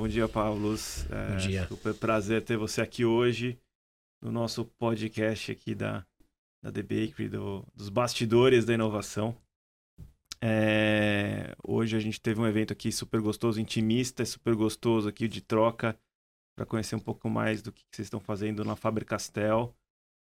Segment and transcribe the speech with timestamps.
[0.00, 0.74] Bom dia, Paulo.
[1.10, 1.68] É, Bom dia.
[1.68, 3.60] Super prazer ter você aqui hoje
[4.22, 6.06] no nosso podcast aqui da,
[6.62, 9.36] da The Bakery, do, dos bastidores da inovação.
[10.40, 15.42] É, hoje a gente teve um evento aqui super gostoso, intimista, super gostoso aqui de
[15.42, 15.94] troca,
[16.56, 19.76] para conhecer um pouco mais do que, que vocês estão fazendo na Faber Castell,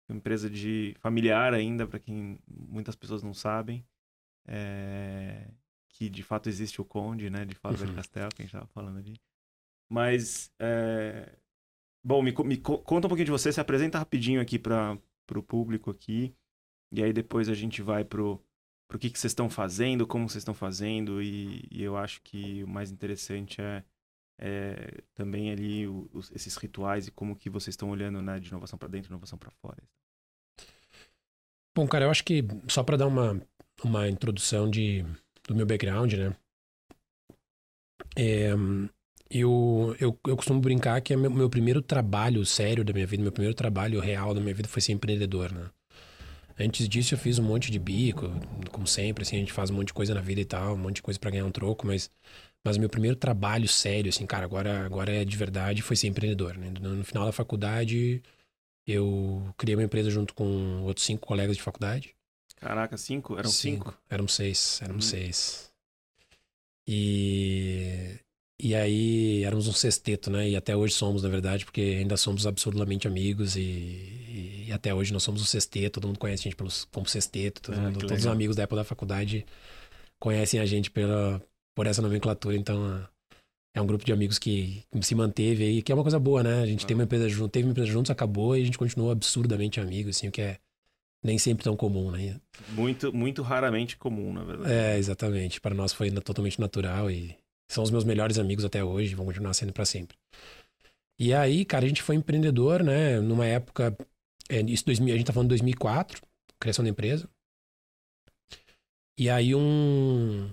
[0.09, 3.85] uma empresa de familiar ainda, para quem muitas pessoas não sabem.
[4.45, 5.47] É,
[5.87, 7.95] que de fato existe o Conde, né, de Faber uhum.
[7.95, 9.15] Castell, que a gente estava falando ali.
[9.91, 11.35] Mas, é...
[12.01, 14.97] bom, me, me, conta um pouquinho de você, se apresenta rapidinho aqui para
[15.35, 16.33] o público aqui,
[16.93, 18.41] e aí depois a gente vai pro
[18.87, 22.61] pro que, que vocês estão fazendo, como vocês estão fazendo, e, e, eu acho que
[22.61, 23.85] o mais interessante é,
[24.37, 28.77] é também ali os, esses rituais e como que vocês estão olhando né, de inovação
[28.77, 29.81] para dentro, inovação para fora.
[31.73, 33.41] Bom, cara, eu acho que só para dar uma,
[33.81, 35.05] uma introdução de,
[35.47, 36.35] do meu background, né?
[38.17, 38.51] É,
[39.31, 43.23] eu, eu, eu costumo brincar que é meu, meu primeiro trabalho sério da minha vida,
[43.23, 45.69] meu primeiro trabalho real da minha vida foi ser empreendedor, né?
[46.59, 48.29] Antes disso eu fiz um monte de bico,
[48.71, 50.77] como sempre, assim, a gente faz um monte de coisa na vida e tal, um
[50.77, 52.11] monte de coisa para ganhar um troco, mas
[52.63, 56.55] mas meu primeiro trabalho sério, assim, cara, agora, agora é de verdade, foi ser empreendedor,
[56.57, 56.71] né?
[56.79, 58.21] No, no final da faculdade,
[58.85, 62.15] eu criei uma empresa junto com outros cinco colegas de faculdade.
[62.57, 63.37] Caraca, cinco?
[63.37, 63.89] Eram cinco?
[63.89, 64.01] cinco?
[64.09, 65.01] Eram seis, eram hum.
[65.01, 65.71] seis.
[66.87, 68.19] E,
[68.61, 70.49] e aí éramos um sexteto, né?
[70.49, 75.11] E até hoje somos, na verdade, porque ainda somos absurdamente amigos e, e, até hoje
[75.11, 77.99] nós somos um sexteto, todo mundo conhece a gente pelos, como sexteto, todo ah, mundo,
[77.99, 79.45] todos os amigos da época da faculdade
[80.19, 81.41] conhecem a gente pela,
[81.75, 83.03] por essa nomenclatura, então
[83.73, 86.61] é um grupo de amigos que se manteve aí, que é uma coisa boa, né?
[86.61, 86.87] A gente ah.
[86.87, 90.17] tem uma empresa junto, teve uma empresa juntos, acabou e a gente continuou absurdamente amigos,
[90.17, 90.57] assim, o que é
[91.23, 92.39] nem sempre tão comum, né?
[92.69, 94.71] Muito, muito raramente comum, na verdade.
[94.71, 95.61] É, exatamente.
[95.61, 97.35] Para nós foi ainda totalmente natural e
[97.73, 100.17] são os meus melhores amigos até hoje, vão continuar sendo para sempre.
[101.19, 103.19] E aí, cara, a gente foi empreendedor, né?
[103.19, 103.95] Numa época,
[104.49, 106.21] é, isso 2000, a gente tá falando de 2004,
[106.59, 107.29] criação da empresa.
[109.17, 110.49] E aí um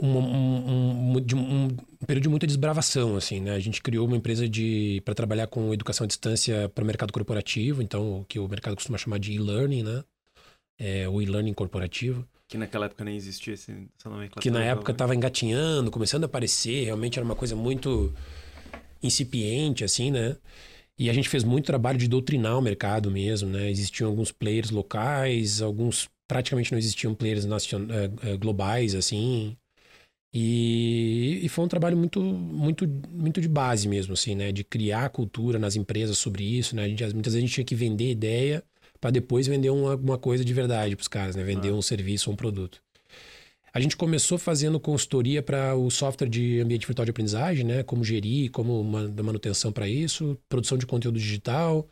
[0.00, 1.68] um, um, um,
[2.06, 3.52] período de muita desbravação, assim, né?
[3.52, 7.12] A gente criou uma empresa de para trabalhar com educação à distância para o mercado
[7.12, 10.04] corporativo, então o que o mercado costuma chamar de e-learning, né?
[10.78, 12.26] É, o e-learning corporativo.
[12.48, 14.42] Que naquela época nem existia esse, essa nomenclatura.
[14.42, 18.14] Que na época estava engatinhando, começando a aparecer, realmente era uma coisa muito
[19.02, 20.36] incipiente, assim, né?
[20.98, 23.70] E a gente fez muito trabalho de doutrinar o mercado mesmo, né?
[23.70, 27.86] Existiam alguns players locais, alguns praticamente não existiam players nacion...
[27.90, 29.56] Eh, eh, globais, assim.
[30.32, 34.52] E, e, foi um trabalho muito, muito, muito de base mesmo, assim, né?
[34.52, 36.84] De criar cultura nas empresas sobre isso, né?
[36.84, 38.62] A gente, muitas vezes a gente tinha que vender ideia
[39.00, 41.44] para depois vender uma, uma coisa de verdade para os caras, né?
[41.44, 41.74] Vender ah.
[41.74, 42.82] um serviço ou um produto.
[43.72, 47.82] A gente começou fazendo consultoria para o software de ambiente virtual de aprendizagem, né?
[47.82, 51.86] Como gerir, como uma, manutenção para isso, produção de conteúdo digital,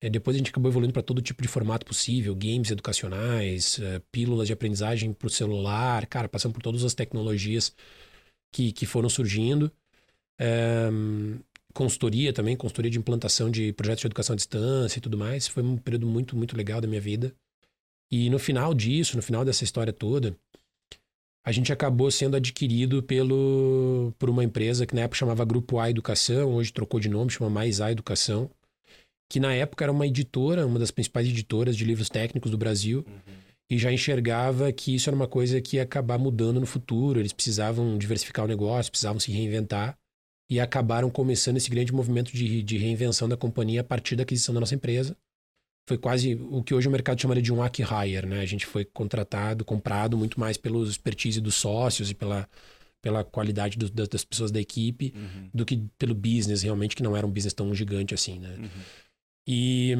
[0.00, 4.00] é, depois a gente acabou evoluindo para todo tipo de formato possível, games educacionais, é,
[4.10, 7.74] pílulas de aprendizagem para o celular, cara, passando por todas as tecnologias
[8.52, 9.70] que, que foram surgindo.
[10.38, 10.88] É,
[11.74, 15.46] consultoria também, consultoria de implantação de projetos de educação à distância e tudo mais.
[15.46, 17.34] Foi um período muito, muito legal da minha vida.
[18.10, 20.36] E no final disso, no final dessa história toda,
[21.44, 25.88] a gente acabou sendo adquirido pelo, por uma empresa que na época chamava Grupo A
[25.88, 28.50] Educação, hoje trocou de nome, chama Mais A Educação
[29.30, 33.04] que na época era uma editora, uma das principais editoras de livros técnicos do Brasil,
[33.06, 33.34] uhum.
[33.70, 37.20] e já enxergava que isso era uma coisa que ia acabar mudando no futuro.
[37.20, 39.96] Eles precisavam diversificar o negócio, precisavam se reinventar,
[40.50, 44.52] e acabaram começando esse grande movimento de, de reinvenção da companhia a partir da aquisição
[44.52, 45.16] da nossa empresa.
[45.88, 48.40] Foi quase o que hoje o mercado chamaria de um acqui-hire, né?
[48.40, 52.48] A gente foi contratado, comprado muito mais pelo expertise dos sócios e pela,
[53.00, 55.50] pela qualidade do, das pessoas da equipe uhum.
[55.54, 58.56] do que pelo business, realmente, que não era um business tão gigante assim, né?
[58.58, 58.68] Uhum.
[59.46, 59.94] E,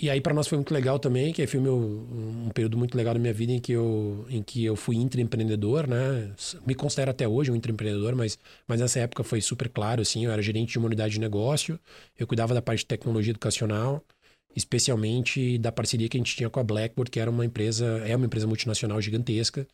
[0.00, 3.12] e aí para nós foi muito legal também, que foi meu, um período muito legal
[3.12, 6.32] da minha vida em que eu, em que eu fui intraempreendedor, né?
[6.66, 10.32] Me considero até hoje um intraempreendedor, mas, mas nessa época foi super claro, assim, eu
[10.32, 11.78] era gerente de uma unidade de negócio,
[12.18, 14.02] eu cuidava da parte de tecnologia educacional,
[14.56, 18.16] especialmente da parceria que a gente tinha com a Blackboard, que era uma empresa, é
[18.16, 19.66] uma empresa multinacional gigantesca,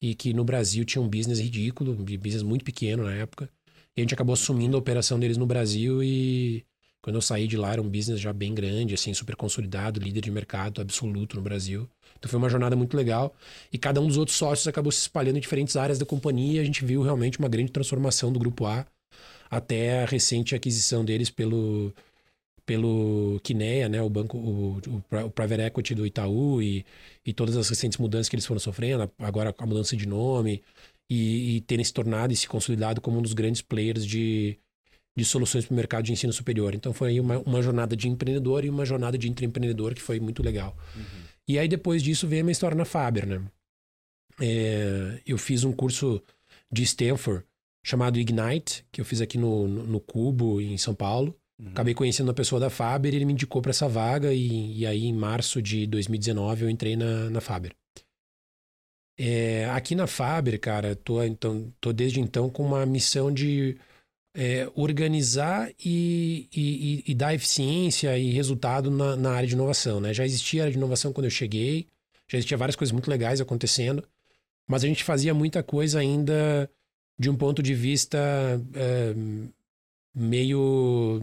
[0.00, 3.50] e que no Brasil tinha um business ridículo, um business muito pequeno na época,
[3.96, 6.64] e a gente acabou assumindo a operação deles no Brasil e
[7.02, 10.20] quando eu saí de lá, era um business já bem grande, assim, super consolidado, líder
[10.20, 11.88] de mercado absoluto no Brasil.
[12.16, 13.34] Então foi uma jornada muito legal.
[13.72, 16.62] E cada um dos outros sócios acabou se espalhando em diferentes áreas da companhia.
[16.62, 18.86] A gente viu realmente uma grande transformação do Grupo A
[19.50, 21.92] até a recente aquisição deles pelo,
[22.64, 26.86] pelo Kinea, né, o banco, o, o, o Private Equity do Itaú e,
[27.26, 30.62] e todas as recentes mudanças que eles foram sofrendo, agora a mudança de nome
[31.10, 34.58] e, e terem se tornado e se consolidado como um dos grandes players de,
[35.16, 36.74] de soluções para o mercado de ensino superior.
[36.74, 40.42] Então foi uma, uma jornada de empreendedor e uma jornada de intraempreendedor que foi muito
[40.42, 40.76] legal.
[40.96, 41.22] Uhum.
[41.46, 43.42] E aí depois disso veio a minha história na Faber, né?
[44.40, 46.22] É, eu fiz um curso
[46.70, 47.44] de Stanford
[47.84, 51.36] chamado Ignite, que eu fiz aqui no, no, no Cubo, em São Paulo.
[51.60, 51.68] Uhum.
[51.68, 54.86] Acabei conhecendo uma pessoa da Faber e ele me indicou para essa vaga e, e,
[54.86, 57.74] aí em março de 2019 eu entrei na, na Faber.
[59.18, 63.76] É, aqui na Faber, cara, tô, então, tô desde então com uma missão de
[64.34, 70.00] é, organizar e, e, e, dar eficiência e resultado na, na, área de inovação.
[70.00, 70.14] Né?
[70.14, 71.86] Já existia área de inovação quando eu cheguei,
[72.28, 74.02] já existia várias coisas muito legais acontecendo,
[74.66, 76.70] mas a gente fazia muita coisa ainda
[77.18, 78.18] de um ponto de vista
[78.74, 79.14] é,
[80.14, 81.22] meio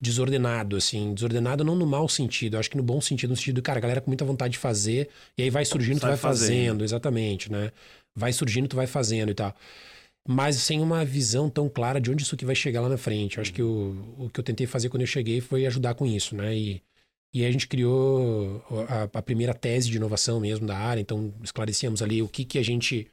[0.00, 1.12] desordenado, assim.
[1.12, 4.00] Desordenado não no mau sentido, acho que no bom sentido, no sentido, cara, a galera
[4.00, 7.70] com muita vontade de fazer, e aí vai surgindo, tu vai fazendo, fazendo exatamente, né?
[8.14, 9.54] Vai surgindo, tu vai fazendo e tal
[10.26, 13.36] mas sem uma visão tão clara de onde isso aqui vai chegar lá na frente.
[13.36, 16.04] Eu acho que o, o que eu tentei fazer quando eu cheguei foi ajudar com
[16.04, 16.56] isso, né?
[16.56, 16.82] E,
[17.32, 22.02] e a gente criou a, a, primeira tese de inovação mesmo da área, então esclarecíamos
[22.02, 23.06] ali o que, que a gente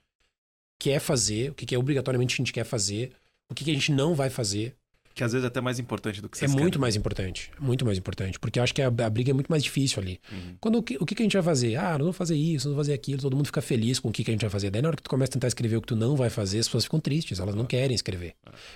[0.80, 3.12] quer fazer, o que, que é obrigatoriamente a gente quer fazer,
[3.50, 4.75] o que, que a gente não vai fazer,
[5.13, 7.51] que às vezes é até mais importante do que você É muito mais importante.
[7.60, 8.39] Muito mais importante.
[8.39, 10.19] Porque eu acho que a, a briga é muito mais difícil ali.
[10.31, 10.56] Uhum.
[10.60, 11.75] Quando, o que, o que a gente vai fazer?
[11.75, 13.21] Ah, não vou fazer isso, não vou fazer aquilo.
[13.21, 14.71] Todo mundo fica feliz com o que, que a gente vai fazer.
[14.71, 16.60] Daí na hora que tu começa a tentar escrever o que tu não vai fazer,
[16.60, 17.39] as pessoas ficam tristes.
[17.39, 18.33] Elas não querem escrever.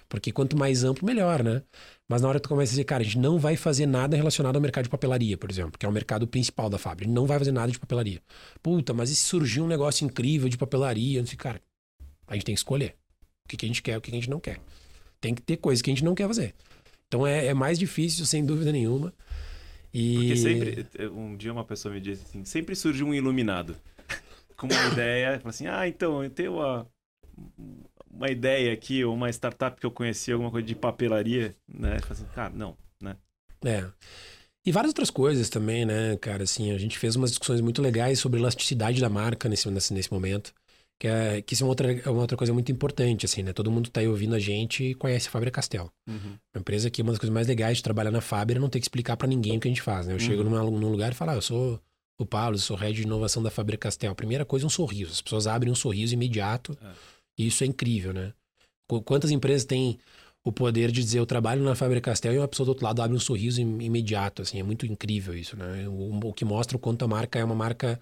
[0.07, 1.63] Porque quanto mais amplo, melhor, né?
[2.07, 4.16] Mas na hora que tu começa a dizer, cara, a gente não vai fazer nada
[4.16, 7.06] relacionado ao mercado de papelaria, por exemplo, que é o mercado principal da fábrica.
[7.06, 8.22] A gente não vai fazer nada de papelaria.
[8.62, 11.19] Puta, mas e se surgir um negócio incrível de papelaria?
[11.19, 11.62] Não sei, cara,
[12.28, 12.95] a gente tem que escolher
[13.45, 14.60] o que, que a gente quer, o que, que a gente não quer.
[15.19, 16.53] Tem que ter coisas que a gente não quer fazer.
[17.07, 19.13] Então é, é mais difícil, sem dúvida nenhuma.
[19.93, 20.15] E...
[20.15, 23.75] Porque sempre, um dia uma pessoa me disse assim, sempre surge um iluminado
[24.57, 26.87] com uma ideia, assim, ah, então, eu tenho uma,
[28.11, 31.97] uma ideia aqui, ou uma startup que eu conheci, alguma coisa de papelaria, né?
[32.09, 33.15] Assim, cara, não, né?
[33.63, 33.85] É.
[34.65, 38.19] E várias outras coisas também, né, cara, assim, a gente fez umas discussões muito legais
[38.19, 40.53] sobre elasticidade da marca nesse, nesse, nesse momento.
[40.99, 43.53] Que, é, que isso é uma outra, é uma outra coisa muito importante, assim, né?
[43.53, 45.91] Todo mundo tá aí ouvindo a gente e conhece a Fábrica Castel.
[46.07, 46.38] Uhum.
[46.55, 48.79] Uma empresa que uma das coisas mais legais de trabalhar na Fábrica é não ter
[48.79, 50.13] que explicar para ninguém o que a gente faz, né?
[50.13, 50.23] Eu uhum.
[50.23, 51.79] chego numa, num lugar e falo, ah, eu sou
[52.19, 54.11] o Paulo, eu sou head de inovação da Fábrica Castel.
[54.11, 55.11] A primeira coisa é um sorriso.
[55.11, 56.91] As pessoas abrem um sorriso imediato é.
[57.38, 58.33] e isso é incrível, né?
[59.05, 60.00] Quantas empresas têm
[60.43, 63.01] o poder de dizer eu trabalho na Fábrica Castel e uma pessoa do outro lado
[63.01, 65.88] abre um sorriso imediato, assim, é muito incrível isso, né?
[65.89, 68.00] O, o que mostra o quanto a marca é uma marca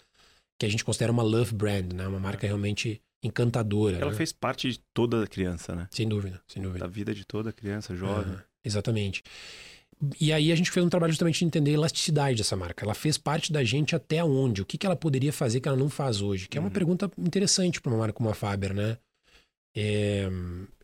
[0.57, 2.07] que a gente considera uma love brand, né?
[2.07, 3.98] Uma marca realmente encantadora.
[3.98, 4.18] Ela né?
[4.18, 5.88] fez parte de toda a criança, né?
[5.92, 6.80] Sem dúvida, sem dúvida.
[6.80, 8.34] Da vida de toda criança, jovem.
[8.36, 9.24] Ah, exatamente.
[10.19, 12.84] E aí a gente fez um trabalho justamente de entender a elasticidade dessa marca.
[12.84, 14.62] Ela fez parte da gente até onde?
[14.62, 16.48] O que, que ela poderia fazer que ela não faz hoje?
[16.48, 16.74] Que é uma uhum.
[16.74, 18.98] pergunta interessante para uma marca como a Faber, né?
[19.75, 20.30] É,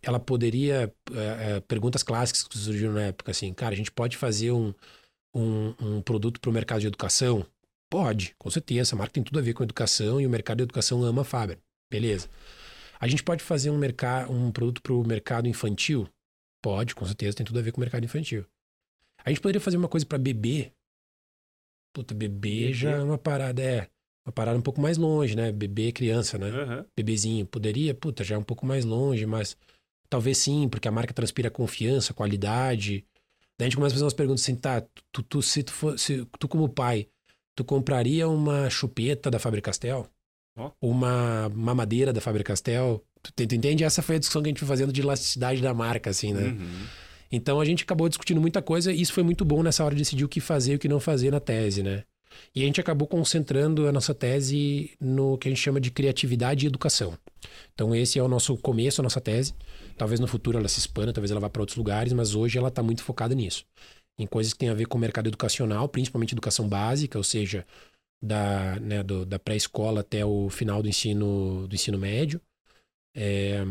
[0.01, 0.94] ela poderia.
[1.13, 4.74] É, é, perguntas clássicas que surgiram na época, assim, cara, a gente pode fazer um,
[5.33, 7.45] um, um produto para o mercado de educação?
[7.91, 8.81] Pode, com certeza.
[8.81, 11.25] Essa marca tem tudo a ver com educação e o mercado de educação ama a
[11.25, 11.59] Faber.
[11.91, 12.29] Beleza.
[12.97, 16.07] A gente pode fazer um, mercado, um produto para o mercado infantil?
[16.63, 18.45] Pode, com certeza, tem tudo a ver com o mercado infantil.
[19.25, 20.71] A gente poderia fazer uma coisa para bebê?
[21.93, 23.89] Puta, bebê, bebê, já é uma parada, é.
[24.25, 25.51] Uma parada um pouco mais longe, né?
[25.51, 26.49] Bebê, criança, né?
[26.49, 26.85] Uhum.
[26.95, 27.45] Bebezinho.
[27.45, 27.93] Poderia?
[27.93, 29.57] Puta, já é um pouco mais longe, mas
[30.10, 33.03] talvez sim, porque a marca transpira confiança, qualidade.
[33.57, 34.81] Daí a gente começa a fazer umas perguntas assim, tá,
[35.12, 37.10] tu, tu, se tu, for, se, tu como pai,
[37.55, 40.08] tu compraria uma chupeta da Faber Castell?
[40.58, 40.72] Oh.
[40.81, 43.03] Uma mamadeira da Faber Castell?
[43.22, 43.84] Tu, tu, entende?
[43.84, 46.50] Essa foi a discussão que a gente foi fazendo de elasticidade da marca, assim, né?
[46.50, 46.86] Uhum.
[47.31, 50.01] Então a gente acabou discutindo muita coisa e isso foi muito bom nessa hora de
[50.01, 52.03] decidir o que fazer e o que não fazer na tese, né?
[52.53, 56.65] E a gente acabou concentrando a nossa tese no que a gente chama de criatividade
[56.65, 57.17] e educação.
[57.74, 59.53] Então esse é o nosso começo, a nossa tese.
[59.98, 62.67] Talvez no futuro ela se expanda, talvez ela vá para outros lugares, mas hoje ela
[62.67, 63.65] está muito focada nisso
[64.21, 67.65] em coisas que têm a ver com o mercado educacional, principalmente educação básica, ou seja,
[68.21, 72.39] da, né, do, da pré-escola até o final do ensino, do ensino médio.
[73.15, 73.63] É,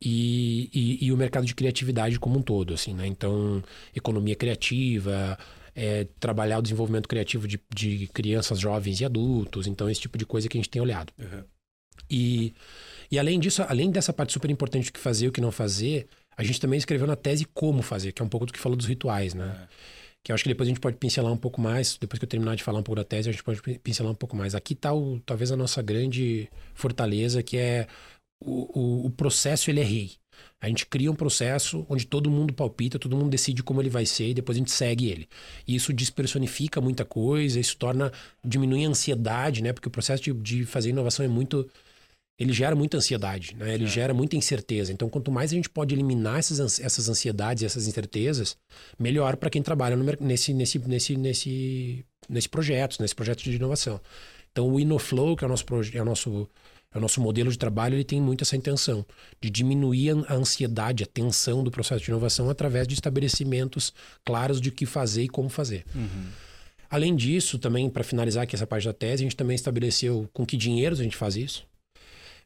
[0.00, 3.06] e, e, e, o mercado de criatividade como um todo, assim, né?
[3.06, 3.62] Então,
[3.94, 5.38] economia criativa,
[5.76, 9.68] é, trabalhar o desenvolvimento criativo de, de, crianças, jovens e adultos.
[9.68, 11.12] Então, esse tipo de coisa que a gente tem olhado.
[11.16, 11.44] Uhum.
[12.10, 12.52] E,
[13.10, 15.52] e além disso, além dessa parte super importante do que fazer e o que não
[15.52, 18.58] fazer, a gente também escreveu na tese como fazer, que é um pouco do que
[18.58, 19.68] falou dos rituais, né?
[19.68, 19.68] É.
[20.24, 22.28] Que eu acho que depois a gente pode pincelar um pouco mais, depois que eu
[22.28, 24.54] terminar de falar um pouco da tese, a gente pode pincelar um pouco mais.
[24.54, 24.90] Aqui está
[25.26, 27.88] talvez a nossa grande fortaleza, que é
[28.40, 30.12] o, o, o processo, ele é rei.
[30.60, 34.06] A gente cria um processo onde todo mundo palpita, todo mundo decide como ele vai
[34.06, 35.28] ser e depois a gente segue ele.
[35.66, 38.12] E isso despersonifica muita coisa, isso torna,
[38.44, 39.72] diminui a ansiedade, né?
[39.72, 41.68] Porque o processo de, de fazer inovação é muito
[42.38, 43.74] ele gera muita ansiedade, né?
[43.74, 43.88] Ele é.
[43.88, 44.92] gera muita incerteza.
[44.92, 48.56] Então, quanto mais a gente pode eliminar essas, essas ansiedades, essas incertezas,
[48.98, 54.00] melhor para quem trabalha no, nesse, nesse, nesse, nesse, nesse projeto, nesse projeto de inovação.
[54.50, 56.48] Então, o InnoFlow, que é o nosso, é o nosso,
[56.92, 59.04] é o nosso modelo de trabalho, ele tem muito essa intenção
[59.40, 63.92] de diminuir a ansiedade, a tensão do processo de inovação através de estabelecimentos
[64.24, 65.84] claros de o que fazer e como fazer.
[65.94, 66.26] Uhum.
[66.90, 70.44] Além disso, também, para finalizar aqui essa parte da tese, a gente também estabeleceu com
[70.44, 71.66] que dinheiros a gente faz isso.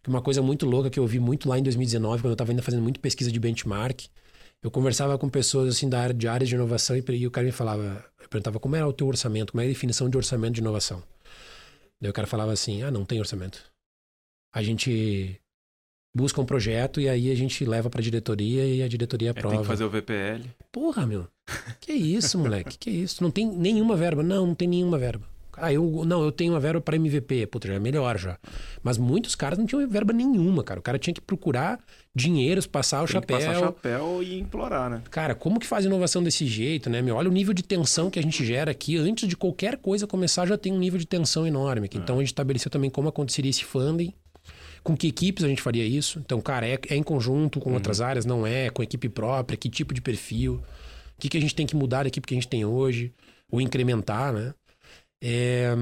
[0.07, 2.63] Uma coisa muito louca que eu vi muito lá em 2019, quando eu estava ainda
[2.63, 4.07] fazendo muito pesquisa de benchmark,
[4.63, 7.47] eu conversava com pessoas assim da área de áreas de inovação e, e o cara
[7.47, 10.55] me falava, eu perguntava como era o teu orçamento, como é a definição de orçamento
[10.55, 11.03] de inovação.
[12.01, 13.63] Daí o cara falava assim: ah, não tem orçamento.
[14.55, 15.41] A gente
[16.15, 19.55] busca um projeto e aí a gente leva pra diretoria e a diretoria aprova.
[19.55, 20.45] É, tem que fazer o VPL.
[20.73, 21.27] Porra, meu.
[21.81, 22.77] Que isso, moleque?
[22.79, 23.23] que isso?
[23.23, 24.23] Não tem nenhuma verba.
[24.23, 25.27] Não, não tem nenhuma verba.
[25.57, 27.47] Ah, eu não, eu tenho uma verba para MVP.
[27.47, 28.39] Puta, já é melhor já.
[28.83, 30.81] Mas muitos caras não tinham verba nenhuma, cara.
[30.81, 31.79] O cara tinha que procurar
[32.15, 33.39] dinheiros, passar o Tem chapéu.
[33.39, 35.03] passar o chapéu e implorar, né?
[35.11, 37.17] Cara, como que faz inovação desse jeito, né, meu?
[37.17, 38.97] Olha o nível de tensão que a gente gera aqui.
[38.97, 41.89] Antes de qualquer coisa começar, já tem um nível de tensão enorme.
[41.93, 41.97] É.
[41.97, 44.13] Então a gente estabeleceu também como aconteceria esse funding.
[44.83, 46.21] Com que equipes a gente faria isso?
[46.21, 47.75] Então, cara, é, é em conjunto com uhum.
[47.75, 48.71] outras áreas, não é?
[48.71, 50.63] Com equipe própria, que tipo de perfil?
[51.17, 53.13] O que, que a gente tem que mudar da equipe que a gente tem hoje?
[53.51, 54.55] Ou incrementar, né?
[55.23, 55.75] É,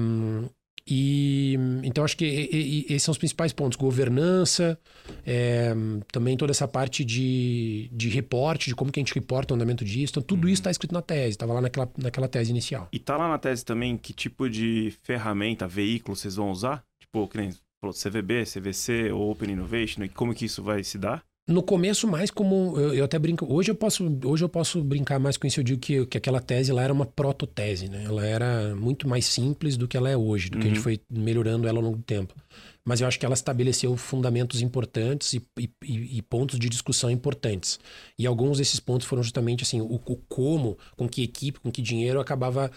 [0.87, 4.79] e então acho que e, e, esses são os principais pontos: governança,
[5.25, 5.73] é,
[6.11, 9.83] também toda essa parte de, de reporte, de como que a gente reporta o andamento
[9.83, 10.11] disso.
[10.11, 10.49] Então, tudo uhum.
[10.49, 12.87] isso está escrito na tese, estava lá naquela, naquela tese inicial.
[12.91, 16.83] E tá lá na tese também que tipo de ferramenta, veículo vocês vão usar?
[16.99, 17.51] Tipo, que nem
[17.81, 21.23] falou, CVB, CVC ou Open Innovation, e como que isso vai se dar?
[21.47, 22.73] No começo, mais como.
[22.75, 23.45] Eu, eu, até brinco.
[23.47, 25.59] Hoje eu posso, hoje eu posso brincar mais com isso.
[25.59, 28.03] Eu digo que, que aquela tese lá era uma prototese, né?
[28.03, 30.61] Ela era muito mais simples do que ela é hoje, do uhum.
[30.61, 30.83] que a gente uhum.
[30.83, 32.33] foi melhorando ela ao longo do tempo.
[32.83, 37.79] Mas eu acho que ela estabeleceu fundamentos importantes e, e, e pontos de discussão importantes.
[38.17, 41.81] E alguns desses pontos foram justamente assim: o, o como, com que equipe, com que
[41.81, 42.71] dinheiro acabava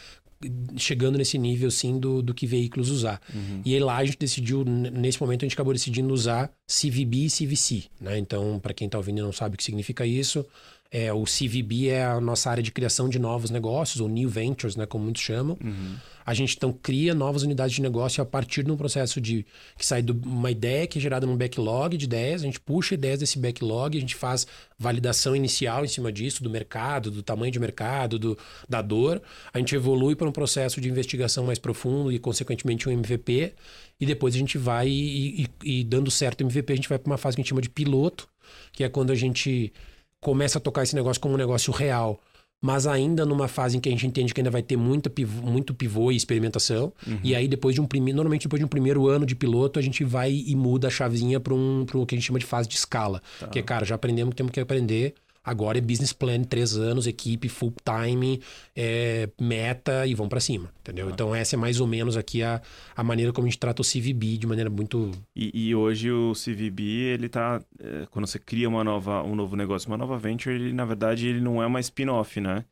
[0.77, 3.21] chegando nesse nível, sim, do, do que veículos usar.
[3.35, 3.61] Uhum.
[3.65, 7.31] E aí lá a gente decidiu, nesse momento a gente acabou decidindo usar CVB e
[7.31, 8.19] CVC, né?
[8.19, 10.47] Então, para quem está ouvindo e não sabe o que significa isso,
[10.91, 14.75] é, o CVB é a nossa área de criação de novos negócios, ou New Ventures,
[14.75, 15.59] né, como muitos chamam.
[15.63, 15.97] Uhum.
[16.25, 19.85] A gente então cria novas unidades de negócio a partir de um processo de que
[19.85, 23.21] sai de uma ideia que é gerada num backlog de ideias, a gente puxa ideias
[23.21, 24.47] desse backlog, a gente faz
[24.79, 29.23] validação inicial em cima disso, do mercado, do tamanho de mercado, do, da dor.
[29.53, 33.55] A gente evolui para um processo de investigação mais profundo e, consequentemente, um MVP.
[34.01, 36.99] E depois a gente vai e, e, e dando certo o MVP, a gente vai
[36.99, 38.29] para uma fase que a gente chama de piloto,
[38.73, 39.73] que é quando a gente
[40.21, 42.21] começa a tocar esse negócio como um negócio real,
[42.61, 45.47] mas ainda numa fase em que a gente entende que ainda vai ter muita pivô,
[45.47, 46.93] muito pivô e experimentação.
[47.07, 47.21] Uhum.
[47.23, 48.17] E aí, depois de um primeiro.
[48.17, 51.39] Normalmente, depois de um primeiro ano de piloto, a gente vai e muda a chavinha
[51.39, 53.23] para um, o que a gente chama de fase de escala.
[53.39, 53.47] Tá.
[53.47, 55.15] Que é, cara, já aprendemos que temos que aprender
[55.49, 58.41] Agora é business plan, três anos, equipe, full time,
[58.77, 61.09] é, meta e vão para cima, entendeu?
[61.09, 61.11] Ah.
[61.11, 62.61] Então essa é mais ou menos aqui a,
[62.95, 65.11] a maneira como a gente trata o CVB de maneira muito...
[65.35, 67.63] E, e hoje o CVB, ele tá...
[67.81, 71.27] É, quando você cria uma nova, um novo negócio, uma nova venture, ele na verdade
[71.27, 72.65] ele não é uma spin-off, né?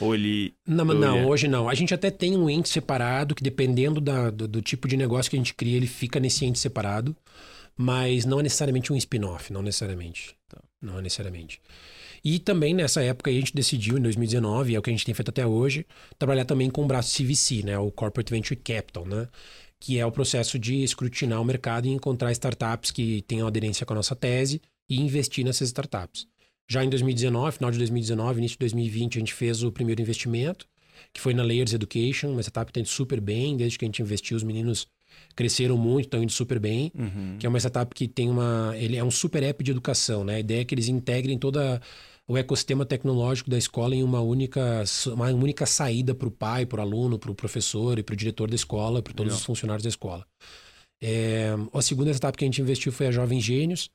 [0.00, 0.54] Ou ele.
[0.66, 1.24] Não, não, é...
[1.24, 1.68] hoje não.
[1.68, 5.30] A gente até tem um ente separado que, dependendo da, do, do, tipo de negócio
[5.30, 7.14] que a gente cria, ele fica nesse ente separado.
[7.76, 10.36] Mas não é necessariamente um spin-off, não necessariamente.
[10.48, 10.60] Tá.
[10.80, 11.60] Não é necessariamente.
[12.24, 15.14] E também nessa época a gente decidiu, em 2019, é o que a gente tem
[15.14, 15.86] feito até hoje,
[16.18, 17.78] trabalhar também com o braço CVC, né?
[17.78, 19.28] O Corporate Venture Capital, né?
[19.78, 23.92] Que é o processo de escrutinar o mercado e encontrar startups que tenham aderência com
[23.92, 26.26] a nossa tese e investir nessas startups.
[26.66, 30.66] Já em 2019, final de 2019, início de 2020, a gente fez o primeiro investimento,
[31.12, 33.88] que foi na Layers Education, uma startup que está indo super bem, desde que a
[33.88, 34.88] gente investiu, os meninos
[35.36, 37.36] cresceram muito, estão indo super bem, uhum.
[37.38, 38.72] que é uma startup que tem uma...
[38.76, 40.36] Ele é um super app de educação, né?
[40.36, 41.80] A ideia é que eles integrem toda
[42.26, 46.78] o ecossistema tecnológico da escola em uma única, uma única saída para o pai, para
[46.78, 49.40] o aluno, para o professor e para o diretor da escola, para todos Legal.
[49.40, 50.26] os funcionários da escola.
[51.02, 53.90] É, a segunda startup que a gente investiu foi a Jovem Gênios,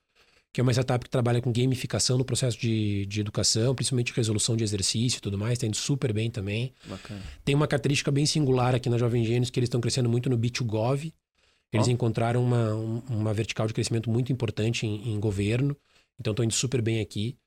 [0.54, 4.56] que é uma startup que trabalha com gamificação no processo de, de educação, principalmente resolução
[4.56, 6.74] de exercício e tudo mais, está indo super bem também.
[6.86, 7.22] Bacana.
[7.44, 10.38] Tem uma característica bem singular aqui na Jovem Gênios, que eles estão crescendo muito no
[10.38, 11.12] B2Gov.
[11.72, 11.92] Eles oh.
[11.92, 12.74] encontraram uma,
[13.10, 15.76] uma vertical de crescimento muito importante em, em governo,
[16.20, 17.38] então estão indo super bem aqui.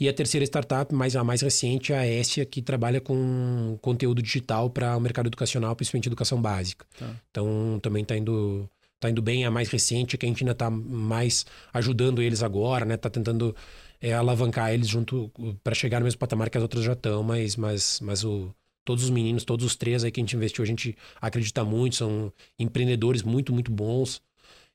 [0.00, 4.22] E a terceira startup, mais, a mais recente, é a Essia, que trabalha com conteúdo
[4.22, 6.86] digital para o mercado educacional, principalmente educação básica.
[6.98, 7.14] Tá.
[7.30, 8.66] Então, também está indo,
[8.98, 9.44] tá indo bem.
[9.44, 12.94] A mais recente, que a gente ainda está mais ajudando eles agora, né?
[12.94, 13.54] Está tentando
[14.00, 15.30] é, alavancar eles junto
[15.62, 18.54] para chegar no mesmo patamar que as outras já estão, mas, mas, mas o,
[18.86, 21.96] todos os meninos, todos os três aí que a gente investiu, a gente acredita muito,
[21.96, 24.22] são empreendedores muito, muito bons.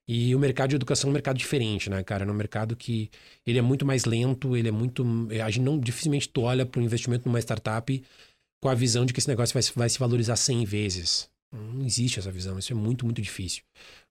[0.07, 2.25] E o mercado de educação é um mercado diferente, né, cara?
[2.25, 3.09] É um mercado que
[3.45, 5.03] ele é muito mais lento, ele é muito.
[5.43, 8.03] A gente não dificilmente tu olha para o investimento numa startup
[8.61, 11.29] com a visão de que esse negócio vai, vai se valorizar 100 vezes.
[11.51, 13.63] Não existe essa visão, isso é muito, muito difícil.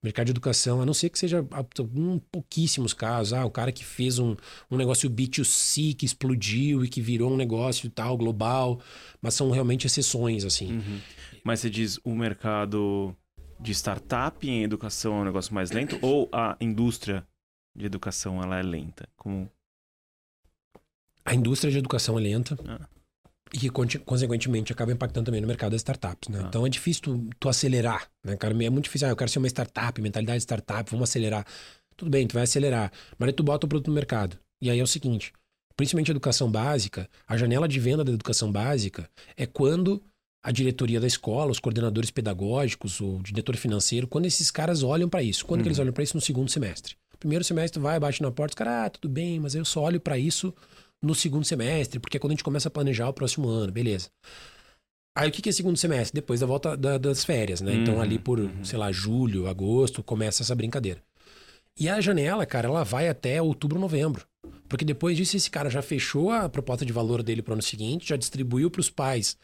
[0.02, 1.46] O mercado de educação, a não ser que seja
[1.94, 4.34] um, pouquíssimos casos, ah, o cara que fez um,
[4.70, 8.80] um negócio B2C que explodiu e que virou um negócio tal, global,
[9.20, 10.72] mas são realmente exceções, assim.
[10.72, 11.00] Uhum.
[11.44, 13.14] Mas você diz o mercado
[13.60, 17.26] de startup em educação é um negócio mais lento ou a indústria
[17.74, 19.08] de educação ela é lenta?
[19.16, 19.50] Como...
[21.24, 22.58] A indústria de educação é lenta.
[22.66, 22.94] Ah
[23.54, 26.40] e que, consequentemente, acaba impactando também no mercado das startups, né?
[26.42, 26.46] Ah.
[26.48, 28.52] Então, é difícil tu, tu, acelerar, né, cara?
[28.52, 29.06] É muito difícil.
[29.06, 31.46] Ah, eu quero ser uma startup, mentalidade de startup, vamos acelerar.
[31.96, 32.90] Tudo bem, tu vai acelerar.
[33.16, 34.36] Mas aí tu bota o produto no mercado.
[34.60, 35.32] E aí é o seguinte,
[35.76, 40.02] principalmente a educação básica, a janela de venda da educação básica é quando
[40.44, 45.22] a diretoria da escola, os coordenadores pedagógicos, o diretor financeiro, quando esses caras olham para
[45.22, 45.46] isso.
[45.46, 45.62] Quando uhum.
[45.62, 45.84] que eles uhum.
[45.84, 46.14] olham para isso?
[46.14, 46.96] No segundo semestre.
[47.18, 49.98] Primeiro semestre vai, bate na porta, os caras, ah, tudo bem, mas eu só olho
[49.98, 50.54] para isso
[51.02, 54.10] no segundo semestre, porque é quando a gente começa a planejar o próximo ano, beleza.
[55.16, 56.14] Aí o que é segundo semestre?
[56.14, 57.72] Depois da volta da, das férias, né?
[57.72, 58.64] Então, uhum, então ali por, uhum.
[58.64, 61.00] sei lá, julho, agosto, começa essa brincadeira.
[61.78, 64.26] E a janela, cara, ela vai até outubro, novembro.
[64.68, 67.62] Porque depois disso, esse cara já fechou a proposta de valor dele para o ano
[67.62, 69.38] seguinte, já distribuiu para os pais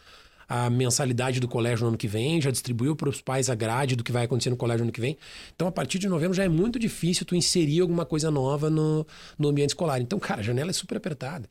[0.50, 3.94] a mensalidade do colégio no ano que vem, já distribuiu para os pais a grade
[3.94, 5.16] do que vai acontecer no colégio no ano que vem.
[5.54, 9.06] Então, a partir de novembro já é muito difícil tu inserir alguma coisa nova no,
[9.38, 10.00] no ambiente escolar.
[10.00, 11.48] Então, cara, a janela é super apertada.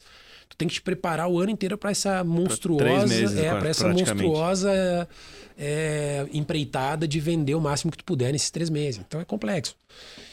[0.50, 3.88] Tu tem que te preparar o ano inteiro para essa monstruosa, meses, é, para essa
[3.88, 5.08] monstruosa
[5.58, 9.00] é, empreitada de vender o máximo que tu puder nesses três meses.
[9.00, 9.78] Então é complexo.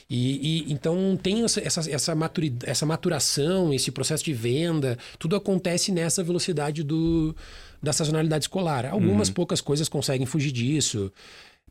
[0.08, 2.16] E, e, então tem essa, essa, essa,
[2.64, 7.34] essa maturação, esse processo de venda, tudo acontece nessa velocidade do,
[7.82, 8.86] da sazonalidade escolar.
[8.86, 9.34] Algumas uhum.
[9.34, 11.12] poucas coisas conseguem fugir disso.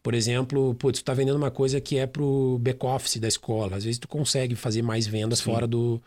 [0.02, 3.76] Por exemplo, putz, tu tá vendendo uma coisa que é pro back-office da escola.
[3.78, 5.46] Às vezes tu consegue fazer mais vendas Sim.
[5.46, 6.00] fora do,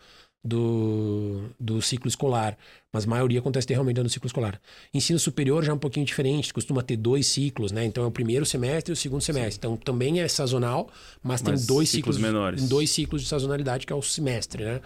[0.43, 2.57] do, do ciclo escolar.
[2.91, 4.59] Mas a maioria acontece realmente no ciclo escolar.
[4.93, 7.85] Ensino superior já é um pouquinho diferente, costuma ter dois ciclos, né?
[7.85, 9.53] Então é o primeiro semestre e o segundo semestre.
[9.53, 9.57] Sim.
[9.59, 10.89] Então também é sazonal,
[11.21, 12.67] mas, mas tem dois ciclos, ciclos menores.
[12.67, 14.81] Dois ciclos de sazonalidade, que é o semestre, né?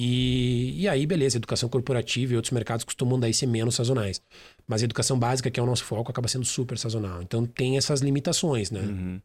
[0.00, 4.22] E, e aí, beleza, educação corporativa e outros mercados costumam daí ser menos sazonais.
[4.64, 7.20] Mas a educação básica, que é o nosso foco, acaba sendo super sazonal.
[7.20, 8.82] Então tem essas limitações, né?
[8.82, 9.20] Uhum.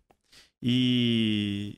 [0.64, 1.78] E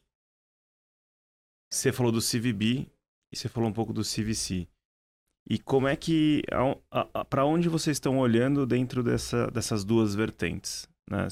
[1.70, 2.88] você falou do CVB
[3.34, 4.66] e você falou um pouco do CVC.
[5.50, 6.44] E como é que.
[7.30, 10.88] Para onde vocês estão olhando dentro dessa, dessas duas vertentes?
[11.12, 11.28] Né?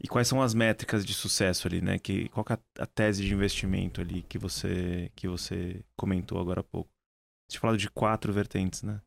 [0.00, 1.98] E quais são as métricas de sucesso ali, né?
[1.98, 6.60] Que, qual que é a tese de investimento ali que você, que você comentou agora
[6.60, 6.88] há pouco?
[7.50, 9.00] Você falado de quatro vertentes, né?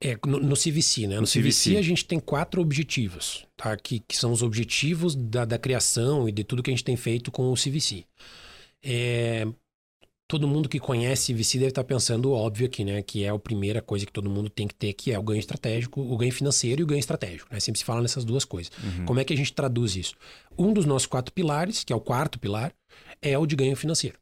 [0.00, 1.14] É, no, no CVC, né?
[1.16, 3.76] No, no CVC, CVC, a gente tem quatro objetivos, tá?
[3.76, 6.96] Que, que são os objetivos da, da criação e de tudo que a gente tem
[6.96, 8.04] feito com o CVC.
[8.82, 9.46] É,
[10.28, 13.02] todo mundo que conhece VC deve estar pensando óbvio aqui, né?
[13.02, 15.38] Que é a primeira coisa que todo mundo tem que ter, que é o ganho
[15.38, 17.52] estratégico, o ganho financeiro e o ganho estratégico.
[17.52, 17.60] Né?
[17.60, 18.72] Sempre se fala nessas duas coisas.
[18.82, 19.04] Uhum.
[19.04, 20.14] Como é que a gente traduz isso?
[20.56, 22.72] Um dos nossos quatro pilares, que é o quarto pilar,
[23.20, 24.18] é o de ganho financeiro,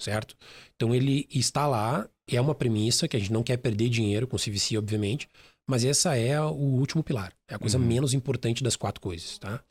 [0.00, 0.36] certo?
[0.74, 4.36] Então ele está lá, é uma premissa que a gente não quer perder dinheiro com
[4.36, 5.28] o CVC, obviamente,
[5.68, 7.84] mas essa é o último pilar, é a coisa uhum.
[7.84, 9.62] menos importante das quatro coisas, tá?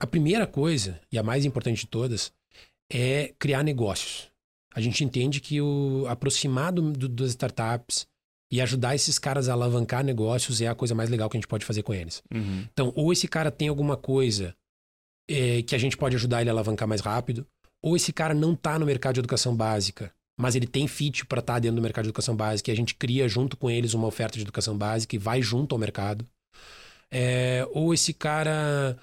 [0.00, 2.32] A primeira coisa, e a mais importante de todas,
[2.90, 4.31] é criar negócios
[4.74, 8.06] a gente entende que o aproximar do, do, das startups
[8.50, 11.48] e ajudar esses caras a alavancar negócios é a coisa mais legal que a gente
[11.48, 12.22] pode fazer com eles.
[12.32, 12.66] Uhum.
[12.72, 14.54] Então, ou esse cara tem alguma coisa
[15.28, 17.46] é, que a gente pode ajudar ele a alavancar mais rápido,
[17.82, 21.40] ou esse cara não está no mercado de educação básica, mas ele tem fit para
[21.40, 23.94] estar tá dentro do mercado de educação básica e a gente cria junto com eles
[23.94, 26.26] uma oferta de educação básica e vai junto ao mercado.
[27.10, 28.96] É, ou esse cara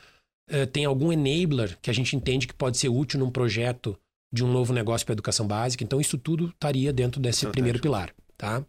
[0.48, 3.98] é, tem algum enabler que a gente entende que pode ser útil num projeto
[4.32, 5.84] de um novo negócio para educação básica.
[5.84, 8.14] Então, isso tudo estaria dentro desse primeiro pilar.
[8.38, 8.64] Tá?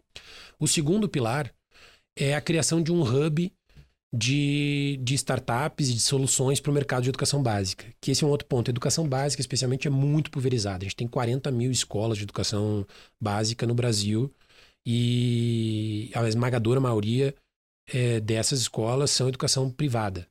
[0.58, 1.52] O segundo pilar
[2.16, 3.52] é a criação de um hub
[4.12, 7.86] de, de startups e de soluções para o mercado de educação básica.
[8.00, 8.68] Que esse é um outro ponto.
[8.68, 10.84] A educação básica, especialmente, é muito pulverizada.
[10.84, 12.86] A gente tem 40 mil escolas de educação
[13.20, 14.32] básica no Brasil
[14.84, 17.34] e a esmagadora maioria
[17.92, 20.26] é, dessas escolas são educação privada.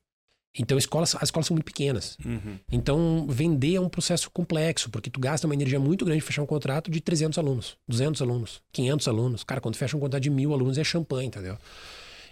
[0.58, 2.18] Então, escolas, as escolas são muito pequenas.
[2.24, 2.58] Uhum.
[2.72, 6.46] Então, vender é um processo complexo, porque tu gasta uma energia muito grande fechar um
[6.46, 9.44] contrato de 300 alunos, 200 alunos, 500 alunos.
[9.44, 11.56] Cara, quando fecha um contrato de mil alunos é champanhe, entendeu?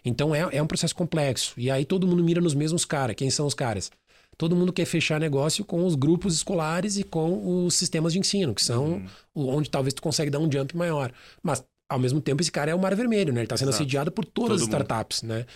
[0.04, 1.54] Então, é, é um processo complexo.
[1.56, 3.14] E aí todo mundo mira nos mesmos caras.
[3.14, 3.90] Quem são os caras?
[4.36, 8.54] Todo mundo quer fechar negócio com os grupos escolares e com os sistemas de ensino,
[8.54, 9.02] que são
[9.34, 9.48] uhum.
[9.56, 11.12] onde talvez tu consegue dar um jump maior.
[11.42, 13.40] Mas, ao mesmo tempo, esse cara é o mar vermelho, né?
[13.40, 13.82] Ele está sendo Exato.
[13.82, 15.34] assediado por todas Todo as startups, mundo.
[15.34, 15.46] né?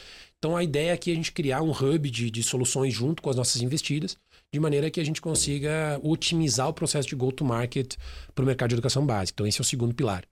[0.43, 3.31] Então a ideia aqui é a gente criar um hub de, de soluções junto com
[3.31, 4.17] as nossas investidas.
[4.53, 7.95] de maneira que a gente consiga otimizar o processo de go-to-market
[8.35, 9.37] para o mercado de educação básica.
[9.37, 10.25] Então, esse é o segundo pilar.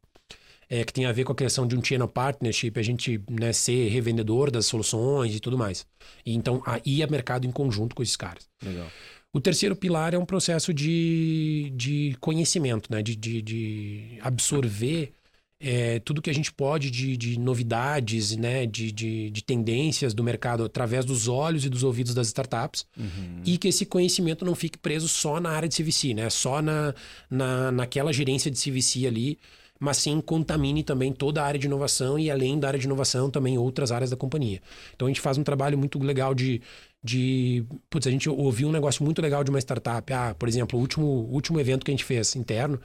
[0.68, 3.52] É, que tem a ver com a criação de um channel partnership, a gente né,
[3.52, 5.86] ser revendedor das soluções e tudo mais.
[6.26, 8.48] E, então, aí é mercado em conjunto com esses caras.
[8.62, 8.88] Legal.
[9.32, 13.00] O terceiro pilar é um processo de, de conhecimento, né?
[13.00, 15.12] de, de, de absorver
[15.60, 18.64] é, tudo que a gente pode de, de novidades, né?
[18.64, 23.42] De, de, de, tendências do mercado através dos olhos e dos ouvidos das startups uhum.
[23.44, 26.30] e que esse conhecimento não fique preso só na área de CVC, né?
[26.30, 26.94] só na,
[27.28, 29.38] na, naquela gerência de CVC ali,
[29.78, 33.30] mas sim contamine também toda a área de inovação e além da área de inovação
[33.30, 34.62] também outras áreas da companhia.
[34.94, 36.62] Então a gente faz um trabalho muito legal de
[37.02, 37.64] de.
[37.88, 40.12] Putz, a gente ouviu um negócio muito legal de uma startup.
[40.12, 42.78] Ah, por exemplo, o último, último evento que a gente fez interno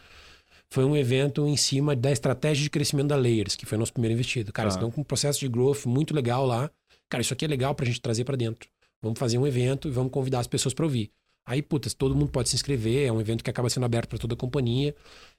[0.76, 3.94] foi um evento em cima da estratégia de crescimento da Layers, que foi o nosso
[3.94, 4.52] primeiro investido.
[4.52, 6.70] Cara, eles estão com um processo de growth muito legal lá.
[7.10, 8.70] Cara, isso aqui é legal pra gente trazer para dentro.
[9.02, 11.12] Vamos fazer um evento e vamos convidar as pessoas para ouvir.
[11.48, 14.18] Aí, putz, todo mundo pode se inscrever, é um evento que acaba sendo aberto para
[14.18, 14.94] toda a companhia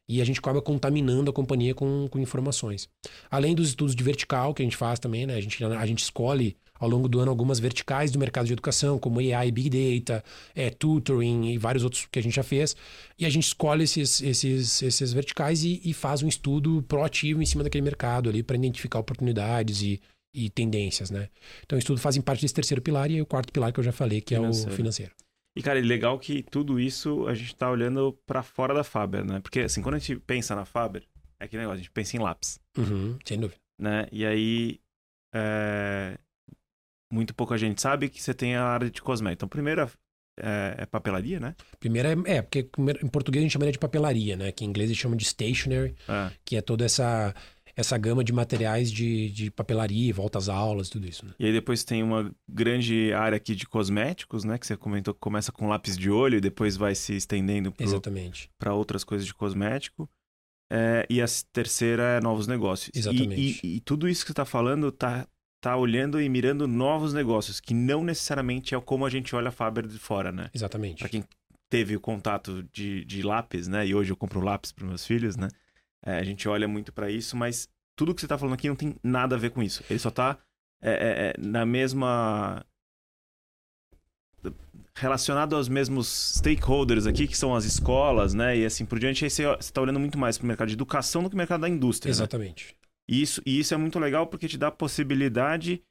[0.08, 2.88] e a gente acaba contaminando a companhia com, com informações.
[3.30, 5.34] Além dos estudos de vertical que a gente faz também, né?
[5.34, 8.98] A gente, a gente escolhe ao longo do ano algumas verticais do mercado de educação,
[8.98, 10.22] como AI, Big Data,
[10.54, 12.76] é, tutoring e vários outros que a gente já fez.
[13.18, 17.46] E a gente escolhe esses, esses, esses verticais e, e faz um estudo proativo em
[17.46, 20.00] cima daquele mercado ali para identificar oportunidades e,
[20.34, 21.28] e tendências, né?
[21.64, 23.92] Então, o estudo fazem parte desse terceiro pilar e o quarto pilar que eu já
[23.92, 24.70] falei, que financeiro.
[24.70, 25.12] é o financeiro.
[25.56, 29.24] E, cara, é legal que tudo isso a gente está olhando para fora da Faber,
[29.24, 29.40] né?
[29.40, 31.02] Porque, assim, quando a gente pensa na Faber,
[31.40, 32.60] é que negócio, a gente pensa em lápis.
[32.76, 33.58] Uhum, sem dúvida.
[33.80, 34.06] Né?
[34.12, 34.80] E aí,
[35.34, 36.18] é
[37.12, 39.38] muito pouca gente sabe que você tem a área de cosméticos.
[39.38, 39.90] Então, primeiro
[40.38, 41.54] é, é, papelaria, né?
[41.78, 42.68] Primeiro é, é, porque
[43.02, 44.52] em português a gente chama de papelaria, né?
[44.52, 46.30] Que em inglês eles chamam de stationery, é.
[46.44, 47.34] que é toda essa
[47.76, 51.26] essa gama de materiais de, de papelaria, volta às aulas, tudo isso.
[51.26, 51.34] Né?
[51.38, 54.56] E aí depois tem uma grande área aqui de cosméticos, né?
[54.56, 57.72] Que você comentou que começa com lápis de olho e depois vai se estendendo
[58.58, 60.08] para outras coisas de cosmético.
[60.72, 62.90] É, e a terceira é novos negócios.
[62.94, 63.60] Exatamente.
[63.62, 65.28] E, e, e tudo isso que você está falando tá,
[65.60, 69.52] tá olhando e mirando novos negócios, que não necessariamente é como a gente olha a
[69.52, 70.50] Faber de fora, né?
[70.52, 71.00] Exatamente.
[71.00, 71.24] Para quem
[71.68, 73.86] teve o contato de, de lápis, né?
[73.86, 75.48] E hoje eu compro lápis para meus filhos, né?
[76.06, 78.76] É, a gente olha muito para isso, mas tudo que você tá falando aqui não
[78.76, 79.82] tem nada a ver com isso.
[79.90, 80.38] Ele só tá
[80.80, 82.64] é, é, é na mesma
[84.94, 88.56] relacionado aos mesmos stakeholders aqui, que são as escolas, né?
[88.56, 91.22] E assim por diante, aí você está olhando muito mais para o mercado de educação
[91.22, 92.08] do que o mercado da indústria.
[92.08, 92.12] Né?
[92.12, 92.68] Exatamente.
[92.68, 92.86] Né?
[93.08, 95.82] E isso, e isso é muito legal porque te dá a possibilidade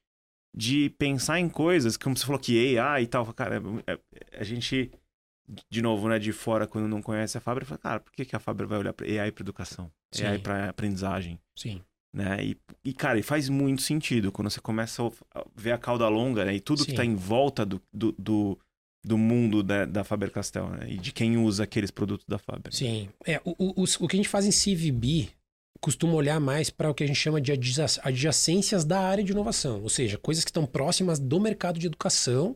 [0.56, 3.32] de pensar em coisas, como você falou que AI e tal.
[3.34, 4.00] Cara, é, é,
[4.40, 4.92] a gente,
[5.70, 8.36] de novo, né, de fora, quando não conhece a Fábrica, fala, cara, por que, que
[8.36, 9.92] a Fábrica vai olhar para AI para educação?
[10.12, 10.26] Sim.
[10.26, 11.40] AI para aprendizagem?
[11.56, 11.82] Sim.
[12.14, 12.46] Né?
[12.46, 16.46] E, e, cara, e faz muito sentido quando você começa a ver a cauda longa
[16.46, 16.56] né?
[16.56, 16.86] e tudo Sim.
[16.86, 18.60] que está em volta do, do, do,
[19.04, 20.92] do mundo da, da Faber-Castell né?
[20.92, 22.74] e de quem usa aqueles produtos da Faber.
[22.74, 23.10] Sim.
[23.26, 25.30] É, o, o, o que a gente faz em CVB
[25.82, 29.84] costuma olhar mais para o que a gente chama de adjacências da área de inovação,
[29.84, 32.56] ou seja, coisas que estão próximas do mercado de educação,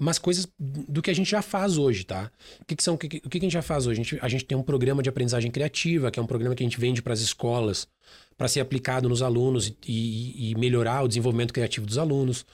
[0.00, 2.30] mas coisas do que a gente já faz hoje, tá?
[2.58, 4.00] O que, que são, o que, o que a gente já faz hoje?
[4.00, 6.62] A gente, a gente tem um programa de aprendizagem criativa, que é um programa que
[6.62, 7.86] a gente vende para as escolas
[8.34, 12.46] para ser aplicado nos alunos e, e, melhorar o desenvolvimento criativo dos alunos.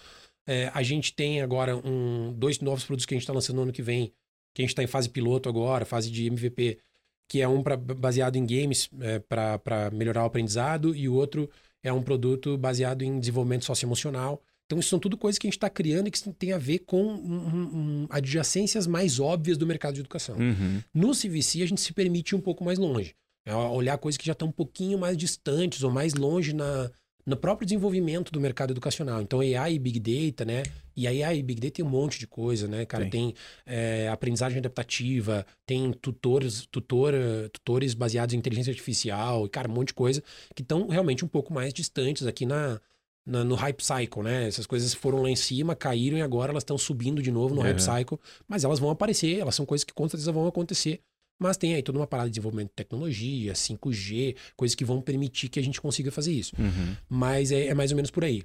[0.44, 3.62] É, a gente tem agora um, dois novos produtos que a gente está lançando no
[3.62, 4.12] ano que vem,
[4.52, 6.80] que a gente está em fase piloto agora, fase de MVP,
[7.28, 11.48] que é um pra, baseado em games é, para melhorar o aprendizado e o outro
[11.80, 14.42] é um produto baseado em desenvolvimento socioemocional.
[14.66, 16.80] Então, isso são tudo coisas que a gente está criando e que tem a ver
[16.80, 20.36] com um, um, adjacências mais óbvias do mercado de educação.
[20.36, 20.82] Uhum.
[20.92, 23.14] No CVC, a gente se permite ir um pouco mais longe.
[23.44, 26.90] É olhar coisas que já estão um pouquinho mais distantes ou mais longe na,
[27.24, 29.22] no próprio desenvolvimento do mercado educacional.
[29.22, 30.64] Então, AI e Big Data, né?
[30.96, 33.04] E AI e Big Data tem um monte de coisa, né, cara?
[33.04, 33.10] Sim.
[33.10, 37.14] Tem é, aprendizagem adaptativa, tem tutores, tutor,
[37.52, 40.20] tutores baseados em inteligência artificial, e, cara, um monte de coisa
[40.52, 42.80] que estão realmente um pouco mais distantes aqui na,
[43.26, 44.46] na, no hype cycle, né?
[44.46, 47.60] Essas coisas foram lá em cima, caíram e agora elas estão subindo de novo no
[47.60, 47.66] uhum.
[47.66, 51.00] hype cycle, mas elas vão aparecer, elas são coisas que com certeza vão acontecer.
[51.38, 55.50] Mas tem aí toda uma parada de desenvolvimento de tecnologia, 5G, coisas que vão permitir
[55.50, 56.54] que a gente consiga fazer isso.
[56.58, 56.96] Uhum.
[57.08, 58.42] Mas é, é, mais ou menos por aí.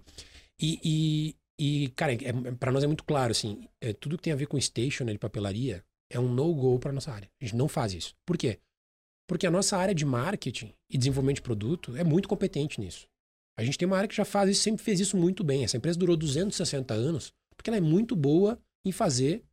[0.60, 4.34] E, e, e cara, é, para nós é muito claro, assim, é, tudo que tem
[4.34, 7.30] a ver com stationery, papelaria, é um no-go para nossa área.
[7.42, 8.14] A gente não faz isso.
[8.26, 8.60] Por quê?
[9.26, 13.08] Porque a nossa área de marketing e desenvolvimento de produto é muito competente nisso.
[13.58, 15.64] A gente tem uma área que já faz isso, sempre fez isso muito bem.
[15.64, 19.44] Essa empresa durou 260 anos, porque ela é muito boa em fazer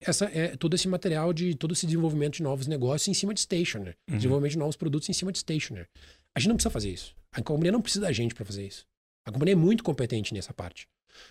[0.00, 3.40] essa, é, todo esse material de todo esse desenvolvimento de novos negócios em cima de
[3.40, 3.96] stationer.
[4.08, 4.16] Uhum.
[4.16, 5.88] Desenvolvimento de novos produtos em cima de stationer.
[6.34, 7.16] A gente não precisa fazer isso.
[7.32, 8.86] A companhia não precisa da gente para fazer isso.
[9.26, 10.88] A companhia é muito competente nessa parte.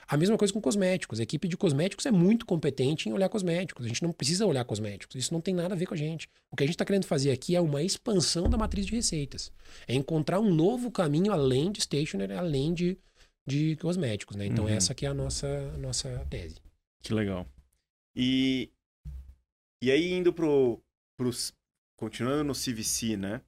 [0.07, 1.19] A mesma coisa com cosméticos.
[1.19, 3.85] A equipe de cosméticos é muito competente em olhar cosméticos.
[3.85, 5.15] A gente não precisa olhar cosméticos.
[5.15, 6.29] Isso não tem nada a ver com a gente.
[6.51, 9.51] O que a gente está querendo fazer aqui é uma expansão da matriz de receitas.
[9.87, 12.97] É encontrar um novo caminho além de stationery, além de,
[13.45, 14.35] de cosméticos.
[14.35, 14.45] Né?
[14.45, 14.71] Então, uhum.
[14.71, 16.55] essa aqui é a nossa, a nossa tese.
[17.01, 17.47] Que legal.
[18.15, 18.71] E,
[19.81, 20.81] e aí, indo pro,
[21.17, 21.53] pros,
[21.97, 23.41] continuando no CVC, né?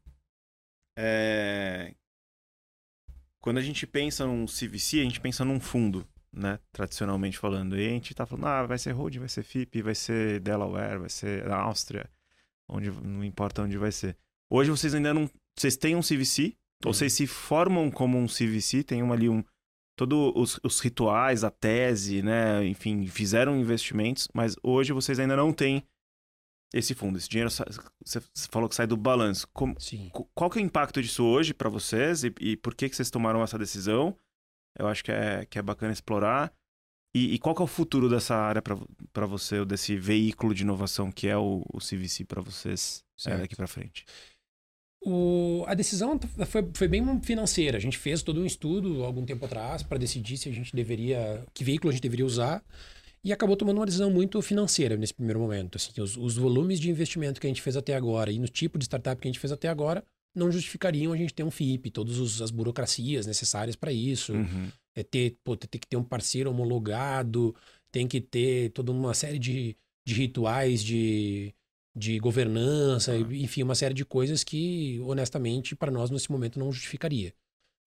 [0.97, 1.95] É...
[3.41, 6.59] Quando a gente pensa num CVC, a gente pensa num fundo, né?
[6.71, 7.77] Tradicionalmente falando.
[7.77, 10.99] E a gente tá falando, ah, vai ser holding, vai ser FIP, vai ser Delaware,
[10.99, 12.09] vai ser Áustria,
[12.67, 14.17] onde não importa onde vai ser.
[14.49, 15.29] Hoje vocês ainda não.
[15.57, 19.43] Vocês têm um CVC, ou vocês se formam como um CVC, tem uma, ali um.
[19.95, 22.65] Todos os, os rituais, a tese, né?
[22.65, 25.83] Enfim, fizeram investimentos, mas hoje vocês ainda não têm
[26.73, 29.47] esse fundo, esse dinheiro, você falou que sai do balanço.
[29.53, 29.75] Como,
[30.33, 33.09] qual que é o impacto disso hoje para vocês e, e, por que, que vocês
[33.09, 34.15] tomaram essa decisão?
[34.77, 36.51] Eu acho que é, que é bacana explorar.
[37.13, 41.11] E, e qual que é o futuro dessa área para você, desse veículo de inovação
[41.11, 44.05] que é o, o CVC para vocês é, daqui para frente?
[45.01, 47.77] O, a decisão foi, foi bem financeira.
[47.77, 51.45] A gente fez todo um estudo algum tempo atrás para decidir se a gente deveria,
[51.53, 52.63] que veículo a gente deveria usar
[53.23, 55.77] e acabou tomando uma decisão muito financeira nesse primeiro momento.
[55.77, 58.77] Assim, os, os, volumes de investimento que a gente fez até agora e no tipo
[58.77, 60.03] de startup que a gente fez até agora
[60.35, 64.33] não justificariam a gente ter um FIP, todas as burocracias necessárias para isso.
[64.33, 64.71] Uhum.
[64.95, 67.55] É ter, pô, ter que ter um parceiro homologado,
[67.91, 71.53] tem que ter toda uma série de, de rituais de,
[71.95, 73.31] de governança, uhum.
[73.31, 77.33] enfim, uma série de coisas que, honestamente, para nós nesse momento não justificaria.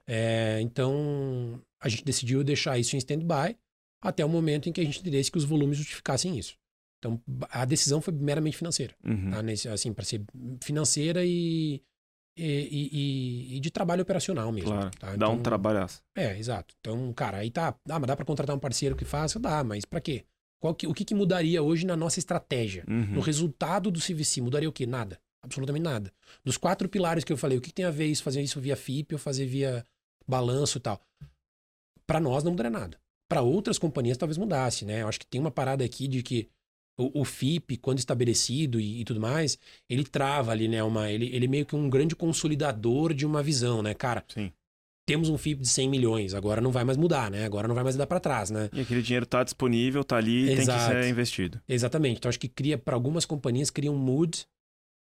[0.06, 3.56] É, então, a gente decidiu deixar isso em stand-by
[4.00, 6.56] até o momento em que a gente entendesse que os volumes justificassem isso.
[6.98, 8.94] Então, a decisão foi meramente financeira.
[9.04, 9.30] Uhum.
[9.30, 9.42] Tá?
[9.42, 10.22] Nesse, assim, para ser
[10.62, 11.82] financeira e,
[12.36, 14.70] e, e, e, de trabalho operacional mesmo.
[14.70, 15.08] Claro, tá?
[15.08, 16.02] dá então, um trabalhaço.
[16.16, 16.74] É, exato.
[16.80, 17.74] Então, cara, aí tá.
[17.88, 19.38] Ah, mas dá para contratar um parceiro que faça?
[19.38, 20.24] Dá, mas para quê?
[20.60, 22.84] Qual que, o que, que, mudaria hoje na nossa estratégia?
[22.88, 23.14] Uhum.
[23.14, 24.40] No resultado do CVC?
[24.40, 24.86] Mudaria o quê?
[24.86, 25.18] Nada.
[25.44, 26.12] Absolutamente nada.
[26.44, 28.60] Dos quatro pilares que eu falei, o que, que tem a ver isso, fazer isso
[28.60, 29.84] via FIP ou fazer via
[30.26, 31.00] balanço e tal?
[32.06, 35.00] Para nós não mudaria nada para outras companhias talvez mudasse, né?
[35.00, 36.50] Eu acho que tem uma parada aqui de que
[36.98, 40.82] o, o FIP, quando estabelecido e, e, tudo mais, ele trava ali, né?
[40.82, 44.24] Uma, ele, ele é meio que um grande consolidador de uma visão, né, cara?
[44.28, 44.52] Sim.
[45.04, 47.44] Temos um FIP de 100 milhões, agora não vai mais mudar, né?
[47.44, 48.70] Agora não vai mais dar para trás, né?
[48.72, 50.78] E aquele dinheiro tá disponível, tá ali, Exato.
[50.78, 51.60] tem que ser investido.
[51.68, 52.18] Exatamente.
[52.18, 54.46] Então acho que cria para algumas companhias cria um mood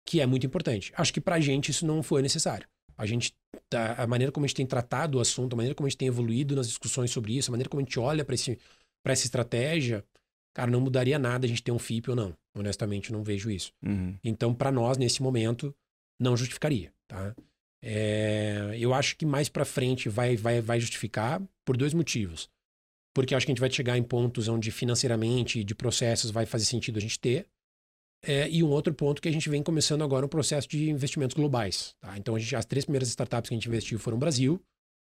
[0.06, 0.92] que é muito importante.
[0.96, 3.34] Acho que pra gente isso não foi necessário a gente
[3.70, 6.00] tá, a maneira como a gente tem tratado o assunto, a maneira como a gente
[6.00, 8.58] tem evoluído nas discussões sobre isso, a maneira como a gente olha para esse
[9.04, 10.04] para essa estratégia,
[10.58, 12.36] cara, não mudaria nada a gente ter um FIP ou não.
[12.58, 13.72] Honestamente, não vejo isso.
[13.86, 14.18] Uhum.
[14.24, 15.72] Então, para nós nesse momento
[16.20, 17.36] não justificaria, tá?
[17.80, 22.50] É, eu acho que mais para frente vai, vai, vai justificar por dois motivos.
[23.14, 26.66] Porque acho que a gente vai chegar em pontos onde financeiramente de processos vai fazer
[26.66, 27.46] sentido a gente ter.
[28.26, 31.36] É, e um outro ponto que a gente vem começando agora um processo de investimentos
[31.36, 31.94] globais.
[32.02, 32.18] Tá?
[32.18, 34.60] Então, gente, as três primeiras startups que a gente investiu foram no Brasil.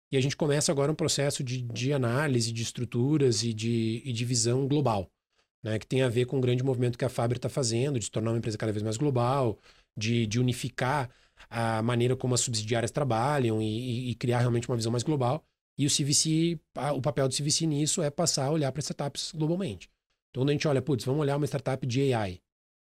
[0.10, 4.14] E a gente começa agora um processo de, de análise de estruturas e de, e
[4.14, 5.12] de visão global,
[5.64, 5.80] né?
[5.80, 8.12] que tem a ver com o grande movimento que a Faber está fazendo, de se
[8.12, 9.58] tornar uma empresa cada vez mais global,
[9.98, 11.10] de, de unificar
[11.50, 15.44] a maneira como as subsidiárias trabalham e, e, e criar realmente uma visão mais global.
[15.78, 16.60] E o CVC,
[16.96, 19.90] o papel do CVC nisso é passar a olhar para startups globalmente.
[20.30, 22.40] Então, quando a gente olha, putz, vamos olhar uma startup de AI.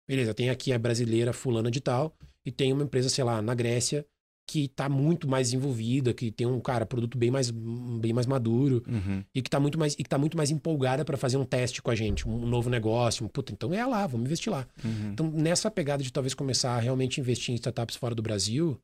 [0.07, 2.13] Beleza, tem aqui a brasileira fulana de tal
[2.45, 4.05] e tem uma empresa, sei lá, na Grécia
[4.45, 8.83] que está muito mais envolvida, que tem um cara produto bem mais bem mais maduro
[8.87, 9.23] uhum.
[9.33, 11.81] e que está muito mais e que tá muito mais empolgada para fazer um teste
[11.81, 14.67] com a gente, um novo negócio, um, puta, então é lá, vamos investir lá.
[14.83, 15.11] Uhum.
[15.13, 18.79] Então, nessa pegada de talvez começar a realmente investir em startups fora do Brasil,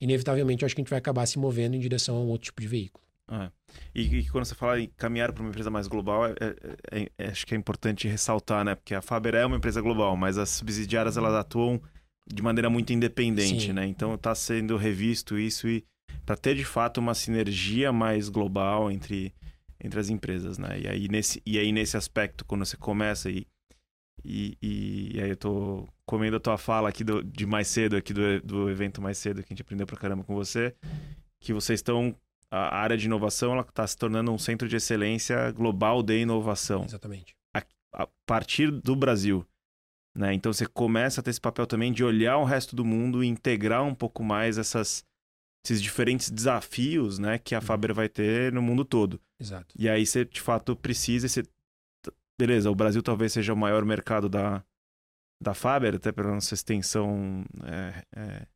[0.00, 2.46] inevitavelmente eu acho que a gente vai acabar se movendo em direção a um outro
[2.46, 3.02] tipo de veículo.
[3.30, 3.50] É.
[3.94, 7.08] E, e, quando você fala em caminhar para uma empresa mais global, é, é, é,
[7.18, 8.74] é, acho que é importante ressaltar, né?
[8.74, 11.80] Porque a Faber é uma empresa global, mas as subsidiárias elas atuam
[12.26, 13.72] de maneira muito independente, Sim.
[13.72, 13.86] né?
[13.86, 15.84] Então está sendo revisto isso e
[16.24, 19.34] para ter de fato uma sinergia mais global entre,
[19.82, 20.80] entre as empresas, né?
[20.80, 23.46] E aí nesse, e aí nesse aspecto, quando você começa e,
[24.24, 27.96] e, e, e aí eu tô comendo a tua fala aqui do, de mais cedo,
[27.96, 30.74] aqui do, do evento mais cedo que a gente aprendeu pra caramba com você,
[31.40, 32.14] que vocês estão
[32.52, 36.84] a área de inovação está se tornando um centro de excelência global de inovação.
[36.84, 37.34] Exatamente.
[37.56, 37.62] A,
[37.94, 39.42] a, partir do Brasil.
[40.14, 40.34] Né?
[40.34, 43.26] Então você começa a ter esse papel também de olhar o resto do mundo e
[43.26, 45.04] integrar um pouco mais essas,
[45.64, 47.64] esses diferentes desafios né, que a uhum.
[47.64, 49.20] Faber vai ter no mundo todo.
[49.40, 49.74] Exato.
[49.78, 51.28] E aí você, de fato, precisa.
[51.28, 51.42] Você...
[52.38, 54.64] Beleza, o Brasil talvez seja o maior mercado da,
[55.42, 58.46] da Faber, até pela nossa extensão é, é,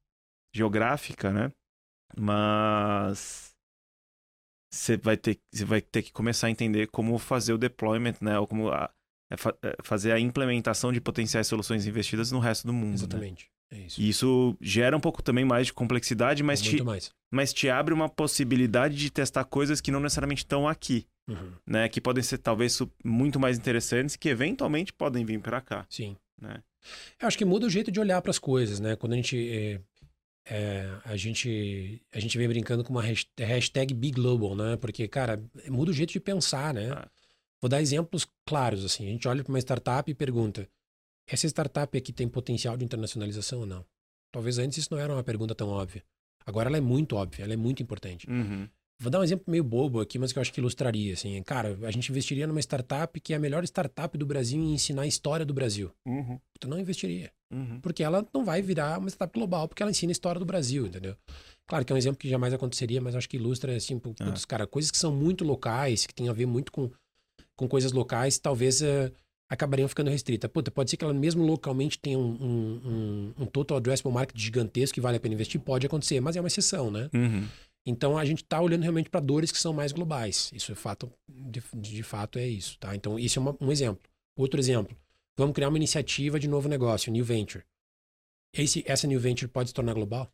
[0.55, 1.51] geográfica, né?
[2.16, 3.55] Mas
[4.73, 8.38] você vai ter, você vai ter que começar a entender como fazer o deployment, né?
[8.38, 8.92] Ou como a,
[9.31, 12.89] é fa é fazer a implementação de potenciais soluções investidas no resto do mundo.
[12.91, 12.95] Né?
[12.95, 13.45] Exatamente.
[13.73, 13.79] Né?
[13.79, 14.01] É isso.
[14.01, 17.11] E isso gera um pouco também mais de complexidade, mas Muito te, mais.
[17.33, 21.51] mas te abre uma possibilidade de testar coisas que não necessariamente estão aqui, Uhum.
[21.67, 21.89] né?
[21.89, 26.17] Que podem ser talvez muito mais interessantes, que eventualmente podem vir para cá, Sim.
[26.41, 26.62] né?
[27.21, 28.95] Eu acho que muda o jeito de olhar para as coisas, né?
[28.95, 29.37] Quando a gente.
[29.51, 29.81] é,
[30.49, 34.77] é, a gente a gente vem brincando com uma hasht- hashtag Big Global, né?
[34.77, 36.91] Porque, cara, muda o jeito de pensar, né?
[36.93, 37.09] Ah.
[37.61, 39.07] Vou dar exemplos claros, assim.
[39.07, 40.69] A gente olha para uma startup e pergunta:
[41.29, 43.85] essa startup aqui tem potencial de internacionalização ou não?
[44.33, 46.03] Talvez antes isso não era uma pergunta tão óbvia.
[46.45, 48.29] Agora ela é muito óbvia, ela é muito importante.
[48.31, 48.69] Uhum.
[48.99, 51.42] Vou dar um exemplo meio bobo aqui, mas que eu acho que ilustraria, assim.
[51.42, 55.03] Cara, a gente investiria numa startup que é a melhor startup do Brasil em ensinar
[55.03, 55.90] a história do Brasil.
[56.07, 56.38] Uhum.
[56.59, 57.79] Tu não investiria Uhum.
[57.81, 60.87] porque ela não vai virar uma startup global, porque ela ensina a história do Brasil,
[60.87, 61.14] entendeu?
[61.69, 64.47] Claro que é um exemplo que jamais aconteceria, mas acho que ilustra, assim, putz, Ah.
[64.49, 66.90] cara, coisas que são muito locais, que tem a ver muito com,
[67.57, 69.11] com coisas locais, talvez eh,
[69.49, 70.51] acabariam ficando restritas.
[70.51, 72.81] Puta, pode ser que ela mesmo localmente tenha um, um,
[73.38, 76.40] um, um total addressable market gigantesco que vale a pena investir, pode acontecer, mas é
[76.40, 77.09] uma exceção, né?
[77.14, 77.47] Uhum.
[77.87, 80.51] Então a gente está olhando realmente para dores que são mais globais.
[80.53, 82.95] Isso é fato, de, de fato é isso, tá?
[82.97, 84.03] Então isso é uma- um exemplo.
[84.37, 84.97] Outro exemplo,
[85.37, 87.64] vamos criar uma iniciativa de novo negócio, New Venture.
[88.53, 90.31] Esse, essa New Venture pode se tornar global?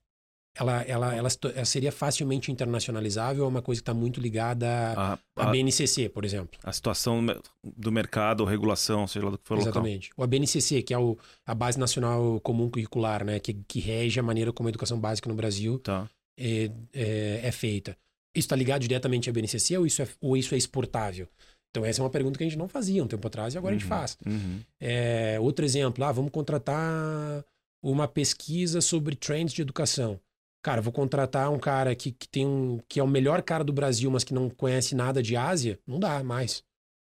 [0.55, 4.69] Ela, ela, ela, ela seria facilmente internacionalizável ou é uma coisa que está muito ligada
[4.95, 6.61] A, à a, BNCC, por exemplo?
[6.63, 7.25] a situação
[7.65, 9.71] do mercado, regulação, seja lá do que for local.
[9.73, 10.11] Exatamente.
[10.15, 13.41] Ou a BNCC, que é o, a Base Nacional Comum Curricular, né?
[13.41, 16.07] Que, que rege a maneira como a educação básica no Brasil Tá.
[16.39, 17.97] é, é, é feita.
[18.35, 21.27] Isso está ligado diretamente à BNCC ou isso, é, ou isso é exportável?
[21.71, 23.75] Então, essa é uma pergunta que a gente não fazia um tempo atrás e agora
[23.75, 23.99] a gente Uhum.
[23.99, 24.19] faz.
[24.27, 24.61] Uhum.
[24.79, 27.43] É, outro exemplo, ah, vamos contratar
[27.83, 30.21] uma pesquisa sobre trends de educação.
[30.63, 33.73] Cara, vou contratar um cara que, que tem um, que é o melhor cara do
[33.73, 36.63] Brasil, mas que não conhece nada de Ásia, não dá mais.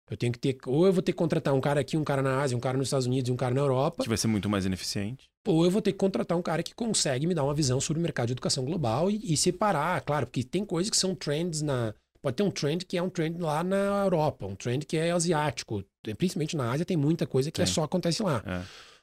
[0.10, 2.22] Eu tenho que ter, ou eu vou ter que contratar um cara aqui, um cara
[2.22, 4.28] na Ásia, um cara nos Estados Unidos e um cara na Europa, Que vai ser
[4.28, 5.30] muito mais ineficiente.
[5.46, 8.00] ou eu vou ter que contratar um cara que consegue me dar uma visão sobre
[8.00, 11.62] o mercado de educação global e, e separar, claro, porque tem coisas que são trends
[11.62, 11.94] na.
[12.22, 15.12] Pode ter um trend que é um trend lá na Europa, um trend que é
[15.12, 15.84] asiático.
[16.18, 18.44] Principalmente na Ásia tem muita coisa que é só acontece lá.
[18.46, 18.62] É.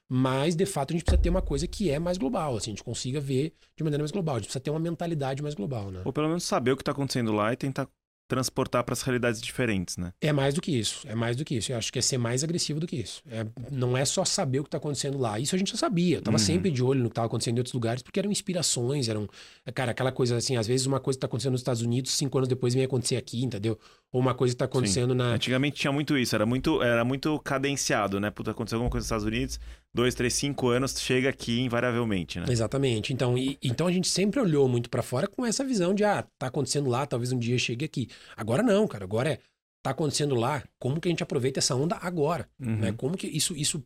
[0.08, 2.74] Mas, de fato, a gente precisa ter uma coisa que é mais global, assim, a
[2.74, 4.36] gente consiga ver de maneira mais global.
[4.36, 6.02] A gente precisa ter uma mentalidade mais global, né?
[6.04, 7.88] Ou pelo menos saber o que está acontecendo lá e tentar
[8.28, 10.12] transportar para as realidades diferentes, né?
[10.20, 11.72] É mais do que isso, é mais do que isso.
[11.72, 13.22] Eu acho que é ser mais agressivo do que isso.
[13.30, 15.38] É, não é só saber o que está acontecendo lá.
[15.38, 16.16] Isso a gente já sabia.
[16.16, 16.42] Eu tava Uhum.
[16.44, 19.28] sempre de olho no que estava acontecendo em outros lugares, porque eram inspirações, eram.
[19.74, 22.38] Cara, aquela coisa assim, às vezes uma coisa que está acontecendo nos Estados Unidos, cinco
[22.38, 23.78] anos depois vem acontecer aqui, entendeu?
[24.12, 25.34] Ou uma coisa que está acontecendo na.
[25.34, 28.30] Antigamente tinha muito isso, era muito, era muito cadenciado, né?
[28.30, 29.58] Puta, aconteceu alguma coisa nos Estados Unidos,
[29.94, 32.46] dois, três, cinco anos, chega aqui invariavelmente, né?
[32.48, 33.12] Exatamente.
[33.12, 36.24] Então, e- então a gente sempre olhou muito para fora com essa visão de, ah,
[36.38, 38.08] tá acontecendo lá, talvez um dia chegue aqui.
[38.36, 39.04] Agora não, cara.
[39.04, 39.38] Agora é,
[39.82, 42.48] tá acontecendo lá, como que a gente aproveita essa onda agora?
[42.60, 42.76] Uhum.
[42.76, 42.92] né?
[42.92, 43.82] Como que isso, isso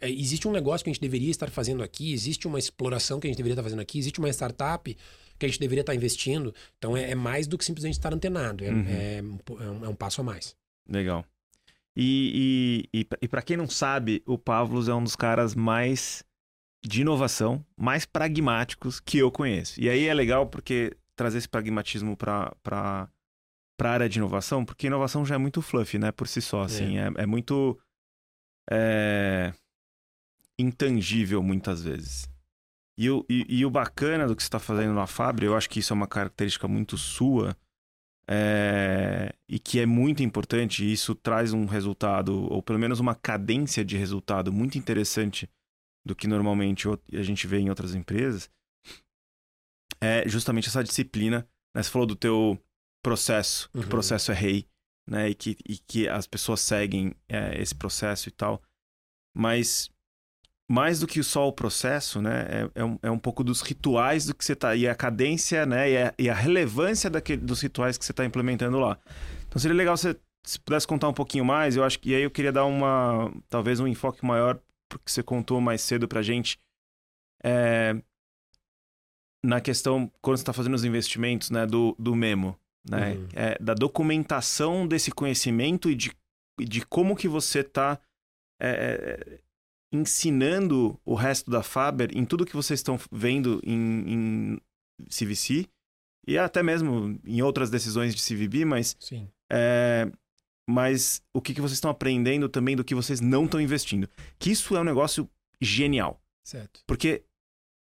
[0.00, 3.26] é, existe um negócio que a gente deveria estar fazendo aqui, existe uma exploração que
[3.26, 4.96] a gente deveria estar fazendo aqui, existe uma startup
[5.38, 6.54] que a gente deveria estar investindo.
[6.78, 8.84] Então é, é mais do que simplesmente estar antenado, é, Uhum.
[8.88, 10.56] é um é um, é um passo a mais.
[10.88, 11.24] Legal.
[11.96, 16.22] E, e, e, e para quem não sabe, o Pavlos é um dos caras mais
[16.84, 19.78] de inovação, mais pragmáticos que eu conheço.
[19.80, 23.08] E aí é legal porque trazer esse pragmatismo para
[23.80, 26.64] para a área de inovação, porque inovação já é muito fluffy, né, por si só,
[26.64, 27.80] assim, é, é muito
[28.70, 29.54] é,
[30.58, 32.28] intangível muitas vezes.
[32.98, 35.70] E o, e, e o bacana do que você está fazendo na Fábio, eu acho
[35.70, 37.56] que isso é uma característica muito sua,
[38.28, 43.14] é, e que é muito importante, e isso traz um resultado, ou pelo menos uma
[43.14, 45.48] cadência de resultado muito interessante
[46.04, 48.50] do que normalmente a gente vê em outras empresas,
[50.02, 51.48] é justamente essa disciplina.
[51.74, 51.82] Né?
[51.82, 52.62] Você falou do teu
[53.02, 53.84] processo, que Uhum.
[53.84, 54.66] o processo é rei,
[55.08, 55.30] né?
[55.30, 58.62] E que, e que as pessoas seguem é, esse processo e tal.
[59.34, 59.90] Mas
[60.70, 62.46] mais do que só o processo, né?
[62.48, 64.76] É, é, um, é um pouco dos rituais do que você tá.
[64.76, 65.90] E a cadência, né?
[65.90, 68.98] E a, e a relevância daquele, dos rituais que você está implementando lá.
[69.48, 71.76] Então seria legal se se pudesse contar um pouquinho mais.
[71.76, 73.32] Eu acho que e aí eu queria dar uma.
[73.48, 76.58] Talvez um enfoque maior porque você contou mais cedo pra gente.
[77.42, 78.00] É,
[79.44, 81.66] na questão, quando você está fazendo os investimentos, né?
[81.66, 82.58] Do, do memo.
[82.88, 83.12] Né?
[83.14, 83.28] Uhum.
[83.34, 86.12] É, da documentação desse conhecimento e de,
[86.58, 88.00] de como que você está
[89.92, 94.60] ensinando o resto da Faber em tudo que vocês estão vendo em, em
[95.08, 95.66] CVC
[96.26, 99.28] e até mesmo em outras decisões de CVB, mas, Sim.
[99.50, 100.10] é,
[100.68, 104.08] mas o que, que vocês estão aprendendo também do que vocês não estão investindo.
[104.38, 105.28] Que isso é um negócio
[105.60, 106.82] genial, Certo.
[106.86, 107.24] porque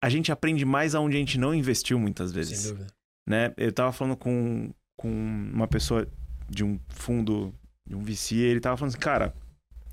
[0.03, 2.93] a gente aprende mais aonde a gente não investiu muitas Sem vezes dúvida.
[3.27, 3.53] né?
[3.57, 6.07] Eu tava falando com, com uma pessoa
[6.49, 7.53] de um fundo,
[7.85, 9.33] de um VC, ele tava falando assim, cara,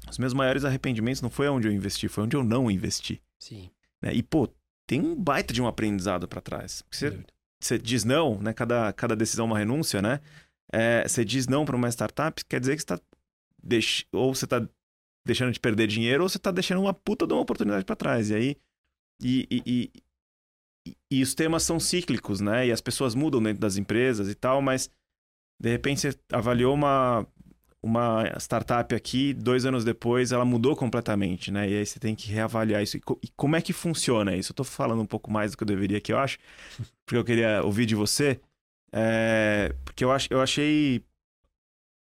[0.09, 3.23] os meus maiores arrependimentos não foi onde eu investi, foi onde eu não investi.
[3.39, 3.71] Sim.
[4.01, 4.15] Né?
[4.15, 4.49] E, pô,
[4.87, 6.83] tem um baita de um aprendizado para trás.
[6.91, 7.19] Você,
[7.61, 8.53] você diz não, né?
[8.53, 10.21] Cada, cada decisão é uma renúncia, né?
[10.73, 13.01] É, você diz não para uma startup, quer dizer que você tá
[13.63, 14.05] deix...
[14.13, 14.67] ou você está
[15.25, 18.31] deixando de perder dinheiro ou você está deixando uma puta de uma oportunidade para trás.
[18.31, 18.57] E aí.
[19.23, 19.91] E, e, e,
[21.11, 22.67] e, os temas são cíclicos, né?
[22.67, 24.91] E as pessoas mudam dentro das empresas e tal, mas
[25.61, 27.27] de repente você avaliou uma,
[27.83, 31.69] uma startup aqui, dois anos depois ela mudou completamente, né?
[31.69, 32.97] E aí você tem que reavaliar isso.
[32.97, 34.53] E, co e como é que funciona isso?
[34.53, 36.39] Eu tô falando um pouco mais do que eu deveria aqui, eu acho,
[37.07, 38.41] porque eu queria ouvir de você.
[38.93, 41.03] É, porque eu, ach, eu achei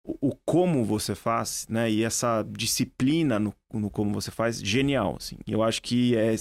[0.03, 1.89] o, o, como você faz, né?
[1.89, 5.37] E essa disciplina no, no como você faz, genial, assim.
[5.47, 6.33] Eu acho que é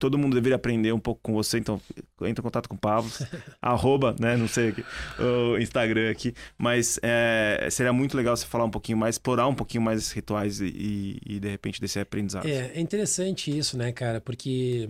[0.00, 1.80] todo mundo deveria aprender um pouco com você, então
[2.22, 3.10] entra em contato com o Pablo,
[3.60, 4.84] arroba, né, não sei aqui,
[5.18, 9.54] o Instagram aqui, mas é, seria muito legal você falar um pouquinho mais, explorar um
[9.54, 12.48] pouquinho mais esses rituais e, e, de repente desse aprendizado.
[12.48, 14.88] É, é interessante isso, né, cara, porque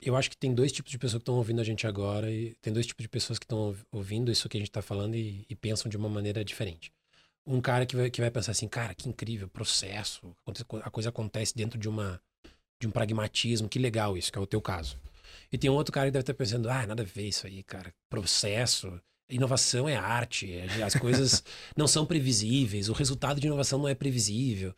[0.00, 2.54] eu acho que tem dois tipos de pessoas que estão ouvindo a gente agora e
[2.62, 5.44] tem dois tipos de pessoas que estão ouvindo isso que a gente está falando e,
[5.50, 6.90] e, pensam de uma maneira diferente.
[7.46, 10.34] Um cara que vai, que vai pensar assim, cara, que incrível, processo,
[10.82, 12.20] a coisa acontece dentro de uma
[12.80, 14.98] de um pragmatismo, que legal isso, que é o teu caso.
[15.52, 17.62] E tem um outro cara que deve estar pensando, ah, nada a ver isso aí,
[17.62, 19.00] cara, processo,
[19.30, 21.42] inovação é arte, é, as coisas
[21.76, 24.74] não são previsíveis, o resultado de inovação não é previsível.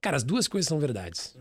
[0.00, 1.36] Cara, as duas coisas são verdades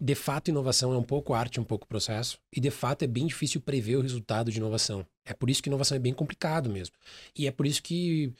[0.00, 3.26] de fato, inovação é um pouco arte, um pouco processo, e de fato é bem
[3.26, 5.06] difícil prever o resultado de inovação.
[5.26, 6.96] É por isso que inovação é bem complicado mesmo.
[7.36, 8.32] E é por isso que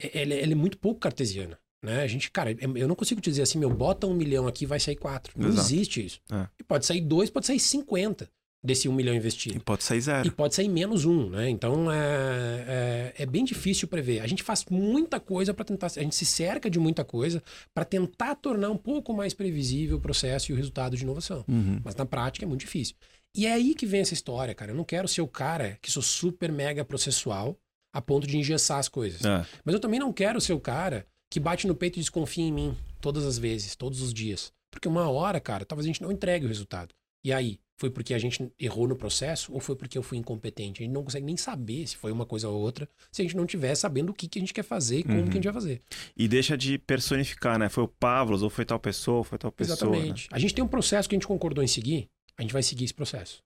[0.00, 1.56] ela, é muito pouco cartesiana.
[1.84, 2.02] Né?
[2.02, 4.80] A gente, cara, eu não consigo te dizer assim, meu, bota um milhão aqui vai
[4.80, 5.32] sair quatro.
[5.36, 5.66] Não Exato.
[5.66, 6.20] existe isso.
[6.32, 6.48] É.
[6.58, 8.28] E pode sair dois, pode sair cinquenta
[8.64, 9.58] desse um milhão investido.
[9.58, 10.26] E pode sair zero.
[10.26, 11.50] E pode sair menos um, né?
[11.50, 14.20] Então é, é, é bem difícil prever.
[14.20, 15.88] A gente faz muita coisa para tentar.
[15.88, 17.42] A gente se cerca de muita coisa
[17.74, 21.44] para tentar tornar um pouco mais previsível o processo e o resultado de inovação.
[21.46, 21.78] Uhum.
[21.84, 22.96] Mas na prática é muito difícil.
[23.36, 24.70] E é aí que vem essa história, cara.
[24.70, 27.58] Eu não quero ser o cara que sou super mega processual
[27.92, 29.22] a ponto de engessar as coisas.
[29.24, 29.46] É.
[29.62, 32.52] Mas eu também não quero ser o cara que bate no peito e desconfia em
[32.52, 34.52] mim todas as vezes, todos os dias.
[34.70, 36.94] Porque uma hora, cara, talvez a gente não entregue o resultado.
[37.24, 37.58] E aí?
[37.76, 40.80] Foi porque a gente errou no processo ou foi porque eu fui incompetente?
[40.80, 43.36] A gente não consegue nem saber se foi uma coisa ou outra se a gente
[43.36, 45.24] não tiver sabendo o que, que a gente quer fazer e como uhum.
[45.24, 45.82] que a gente vai fazer.
[46.16, 47.68] E deixa de personificar, né?
[47.68, 49.74] Foi o Pavlos, ou foi tal pessoa, ou foi tal pessoa.
[49.74, 50.30] Exatamente.
[50.30, 50.36] Né?
[50.36, 52.08] A gente tem um processo que a gente concordou em seguir,
[52.38, 53.42] a gente vai seguir esse processo.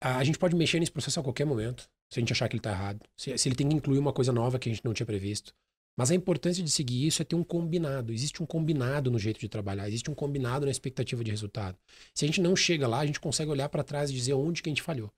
[0.00, 2.54] A, a gente pode mexer nesse processo a qualquer momento, se a gente achar que
[2.54, 3.00] ele está errado.
[3.16, 5.52] Se, se ele tem que incluir uma coisa nova que a gente não tinha previsto.
[5.96, 8.12] Mas a importância de seguir isso é ter um combinado.
[8.12, 11.78] Existe um combinado no jeito de trabalhar, existe um combinado na expectativa de resultado.
[12.12, 14.62] Se a gente não chega lá, a gente consegue olhar para trás e dizer onde
[14.62, 15.12] que a gente falhou.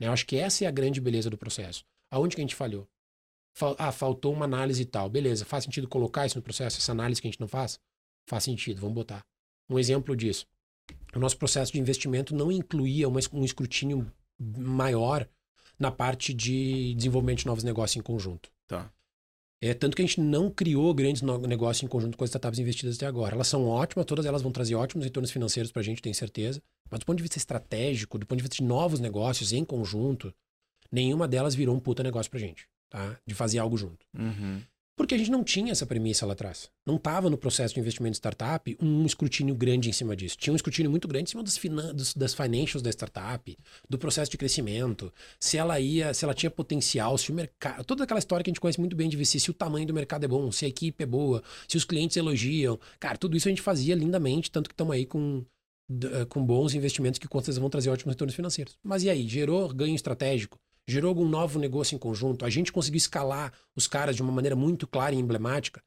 [0.00, 1.84] Eu acho que essa é a grande beleza do processo.
[2.10, 2.88] Aonde que a gente falhou?
[3.78, 5.08] Ah, faltou uma análise e tal.
[5.08, 7.80] Beleza, faz sentido colocar isso no processo, essa análise que a gente não faz?
[8.28, 9.24] Faz sentido, vamos botar.
[9.70, 10.46] Um exemplo disso.
[11.14, 15.26] O nosso processo de investimento não incluía um escrutínio maior
[15.78, 18.50] na parte de desenvolvimento de novos negócios em conjunto.
[18.66, 18.92] Tá.
[19.62, 22.96] É, tanto que a gente não criou grandes negócios em conjunto com as startups investidas
[22.96, 23.34] até agora.
[23.34, 26.62] Elas são ótimas, todas elas vão trazer ótimos retornos financeiros para a gente, tenho certeza.
[26.90, 30.32] Mas do ponto de vista estratégico, do ponto de vista de novos negócios em conjunto,
[30.92, 33.18] nenhuma delas virou um puta negócio para a gente, tá?
[33.26, 34.04] De fazer algo junto.
[34.16, 34.60] Uhum.
[34.96, 36.70] Porque a gente não tinha essa premissa lá atrás.
[36.86, 40.38] Não estava no processo de investimento de startup um escrutínio grande em cima disso.
[40.38, 43.56] Tinha um escrutínio muito grande em cima das, finan dos, das financials da startup,
[43.90, 47.84] do processo de crescimento, se ela ia, se ela tinha potencial, se o mercado.
[47.84, 49.92] Toda aquela história que a gente conhece muito bem de VC, se o tamanho do
[49.92, 52.80] mercado é bom, se a equipe é boa, se os clientes elogiam.
[52.98, 55.44] Cara, tudo isso a gente fazia lindamente, tanto que estamos aí com,
[56.30, 58.78] com bons investimentos que com certeza vão trazer ótimos retornos financeiros.
[58.82, 59.28] Mas e aí?
[59.28, 60.58] Gerou ganho estratégico?
[60.88, 64.54] Gerou algum novo negócio em conjunto, a gente conseguiu escalar os caras de uma maneira
[64.54, 65.82] muito clara e emblemática,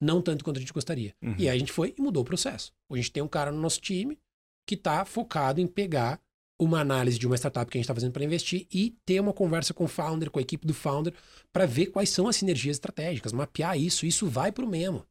[0.00, 1.14] não tanto quanto a gente gostaria.
[1.22, 1.34] Uhum.
[1.38, 2.72] E aí a gente foi e mudou o processo.
[2.88, 4.18] Hoje a gente tem um cara no nosso time
[4.66, 6.20] que está focado em pegar
[6.58, 9.32] uma análise de uma startup que a gente está fazendo para investir e ter uma
[9.32, 11.12] conversa com o founder, com a equipe do founder,
[11.52, 14.06] para ver quais são as sinergias estratégicas, mapear isso.
[14.06, 15.06] Isso vai para o Memo.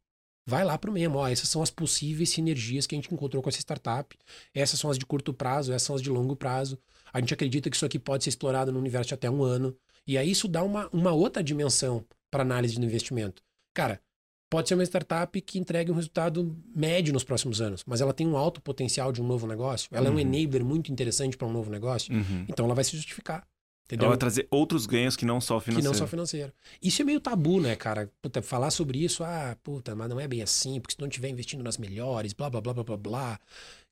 [0.47, 1.19] Vai lá para o Memo.
[1.19, 4.15] Ó, essas são as possíveis sinergias que a gente encontrou com essa startup.
[4.53, 6.79] Essas são as de curto prazo, essas são as de longo prazo.
[7.15, 9.73] A gente acredita que isso aqui pode ser explorado no universo de até um ano.
[10.05, 13.41] E aí isso dá uma, uma outra dimensão para análise do investimento.
[13.73, 14.01] Cara,
[14.49, 18.27] pode ser uma startup que entregue um resultado médio nos próximos anos, mas ela tem
[18.27, 19.87] um alto potencial de um novo negócio.
[19.93, 20.19] Ela uhum.
[20.19, 20.35] é um uhum.
[20.35, 22.13] enabler muito interessante para um novo negócio.
[22.13, 22.45] Uhum.
[22.49, 23.47] Então ela vai se justificar.
[23.85, 24.05] Entendeu?
[24.05, 25.81] Ela vai trazer outros ganhos que não só financeiro.
[25.81, 26.51] Que não só financeiro.
[26.81, 28.11] Isso é meio tabu, né, cara?
[28.21, 31.29] Puta, falar sobre isso, ah, puta, mas não é bem assim, porque se não estiver
[31.29, 33.39] investindo nas melhores, blá, blá, blá, blá, blá, blá.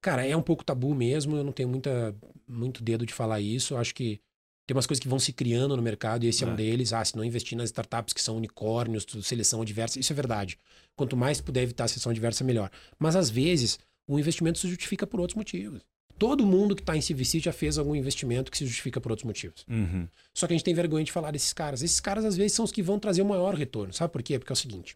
[0.02, 2.16] Cara, é um pouco tabu mesmo, eu não tenho muita,
[2.48, 3.76] muito dedo de falar isso.
[3.76, 4.20] Eu acho que
[4.66, 6.94] Tem umas coisas que vão se criando no mercado e esse é, é um deles.
[6.94, 10.58] Ah, se não investir nas startups que são unicórnios, seleção adversa, isso é verdade.
[10.96, 12.70] Quanto mais puder evitar a seleção adversa, melhor.
[12.98, 13.78] Mas às vezes,
[14.08, 15.82] o investimento se justifica por outros motivos.
[16.18, 19.26] Todo mundo que está em CVC já fez algum investimento que se justifica por outros
[19.26, 19.66] motivos.
[19.68, 20.08] Uhum.
[20.34, 21.82] Só que a gente tem vergonha de falar desses caras.
[21.82, 23.92] Esses caras, às vezes, são os que vão trazer o maior retorno.
[23.94, 24.38] Sabe por quê?
[24.40, 24.96] Porque é o seguinte.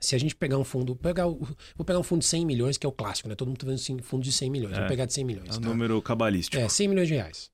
[0.00, 1.38] Se a gente pegar um fundo, pegar o-
[1.76, 3.34] vou pegar um fundo de 100 milhões, que é o clássico, né?
[3.34, 4.74] Todo mundo tá vendo assim, fundo de 100 milhões.
[4.74, 4.80] É.
[4.80, 5.48] Vou pegar de 100 milhões.
[5.50, 5.68] É um tá?
[5.68, 6.56] número cabalístico.
[6.56, 7.50] É, 100 milhões de reais.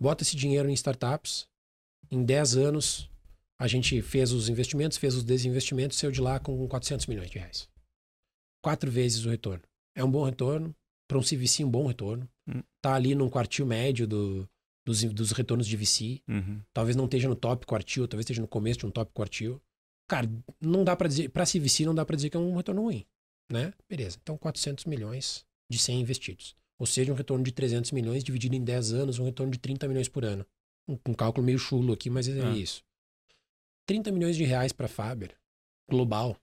[0.00, 1.46] Bota esse dinheiro em startups.
[2.10, 3.10] Em 10 anos,
[3.58, 7.38] a gente fez os investimentos, fez os desinvestimentos, saiu de lá com 400 milhões de
[7.38, 7.68] reais.
[8.62, 9.62] Quatro vezes o retorno.
[9.94, 10.74] É um bom retorno.
[11.12, 12.26] Para um CVC, um bom retorno.
[12.48, 12.62] Hum.
[12.80, 14.48] Tá ali num quartil médio do,
[14.82, 16.22] dos, dos retornos de VC.
[16.26, 16.62] Uhum.
[16.72, 19.60] Talvez não esteja no top quartil, talvez esteja no começo de um top quartil.
[20.08, 20.26] Cara,
[20.58, 23.04] não dá para dizer, para CVC não dá para dizer que é um retorno ruim,
[23.50, 23.74] né?
[23.88, 24.18] Beleza.
[24.22, 26.56] Então 400 milhões de 100 investidos.
[26.78, 29.86] Ou seja, um retorno de 300 milhões dividido em 10 anos, um retorno de 30
[29.86, 30.46] milhões por ano.
[30.88, 32.56] Um, um cálculo meio chulo aqui, mas é Ah.
[32.56, 32.82] isso.
[33.86, 35.36] 30 milhões de reais para Faber,
[35.88, 36.36] global,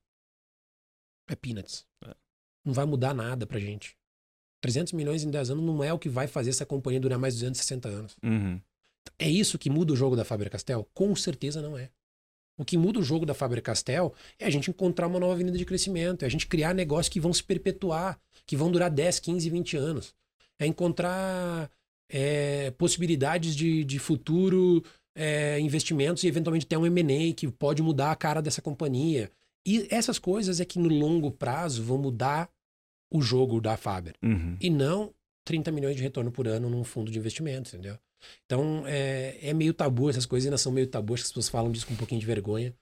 [1.28, 1.86] é peanuts.
[2.06, 2.16] É.
[2.64, 3.98] Não vai mudar nada pra gente.
[4.62, 7.34] 300 milhões em 10 anos não é o que vai fazer essa companhia durar mais
[7.36, 8.18] 260 anos.
[8.24, 8.60] Uhum.
[9.18, 10.88] É isso que muda o jogo da Faber-Castell?
[10.94, 11.90] Com certeza não é.
[12.58, 15.64] O que muda o jogo da Faber-Castell é a gente encontrar uma nova avenida de
[15.64, 19.50] crescimento, é a gente criar negócios que vão se perpetuar, que vão durar 10, 15,
[19.50, 20.14] 20 anos.
[20.60, 21.72] É encontrar
[22.10, 24.84] é, possibilidades de, de futuro,
[25.16, 29.32] é, investimentos e eventualmente ter um M&A que pode mudar a cara dessa companhia.
[29.66, 32.50] E essas coisas é que no longo prazo vão mudar
[33.12, 34.58] o jogo da Faber Uhum.
[34.62, 35.14] e não
[35.46, 37.98] 30 milhões de retorno por ano num fundo de investimento, entendeu?
[38.46, 41.50] Então, é, é meio tabu, essas coisas ainda são meio tabu, acho que as pessoas
[41.50, 42.76] falam disso com um pouquinho de vergonha.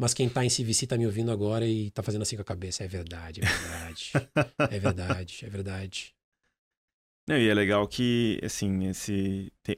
[0.00, 2.44] Mas quem tá em CVC tá me ouvindo agora e tá fazendo assim com a
[2.44, 2.84] cabeça.
[2.84, 4.12] É verdade, é verdade.
[4.70, 6.14] é verdade, é verdade.
[7.28, 9.52] Não, e é legal que, assim, esse.
[9.62, 9.76] tem-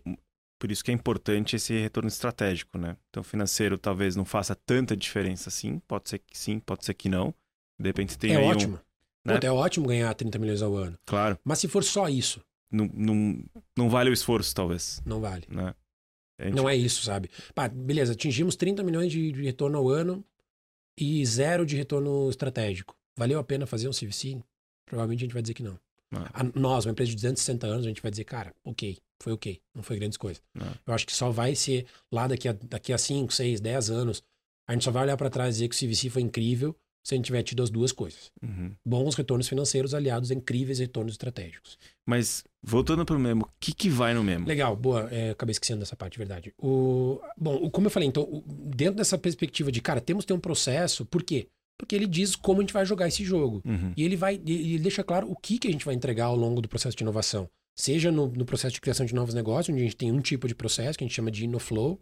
[0.58, 2.96] Por isso que é importante esse retorno estratégico, né?
[3.08, 5.78] Então, financeiro talvez não faça tanta diferença assim.
[5.88, 7.34] Pode ser que sim, pode ser que não.
[7.78, 8.80] De repente tem é aí um- ótimo.
[9.24, 9.34] Né?
[9.34, 10.98] Puta, é ótimo ganhar 30 milhões ao ano.
[11.06, 12.40] Claro, Mas se for só isso,
[12.70, 13.44] não, não,
[13.76, 15.44] não vale o esforço, talvez, não vale.
[15.48, 15.74] né?
[16.40, 17.30] Gente- Não é isso, sabe?
[17.54, 20.24] Pá, beleza, atingimos 30 milhões de, de retorno ao ano
[20.98, 22.96] e zero de retorno estratégico.
[23.16, 24.40] Valeu a pena fazer um CVC?
[24.86, 25.78] Provavelmente a gente vai dizer que não.
[26.12, 26.42] Ah.
[26.54, 29.82] Nós, uma empresa de 260 anos, a gente vai dizer, cara, ok, foi ok, não
[29.82, 30.42] foi grandes coisas.
[30.58, 30.72] Ah.
[30.86, 34.22] Eu acho que só vai ser lá daqui a, daqui a 5, 6, 10 anos,
[34.66, 37.14] a gente só vai olhar para trás e dizer que o CVC foi incrível se
[37.14, 38.30] a gente tiver tido as duas coisas.
[38.42, 38.72] Uhum.
[38.86, 41.78] Bons retornos financeiros aliados a incríveis retornos estratégicos.
[42.06, 44.46] Mas, voltando pro memo, o que, que vai no memo?
[44.46, 45.08] Legal, boa.
[45.10, 46.52] É, acabei esquecendo dessa parte, verdade.
[46.58, 50.28] O, bom, o- como eu falei, então, o- dentro dessa perspectiva de, cara, temos que
[50.28, 51.46] ter um processo, por quê?
[51.78, 53.62] Porque ele diz como a gente vai jogar esse jogo.
[53.64, 53.92] Uhum.
[53.96, 56.36] E ele vai, e ele deixa claro o que, que a gente vai entregar ao
[56.36, 57.48] longo do processo de inovação.
[57.78, 60.46] Seja no, no processo de criação de novos negócios, onde a gente tem um tipo
[60.46, 61.98] de processo que a gente chama de InnoFlow,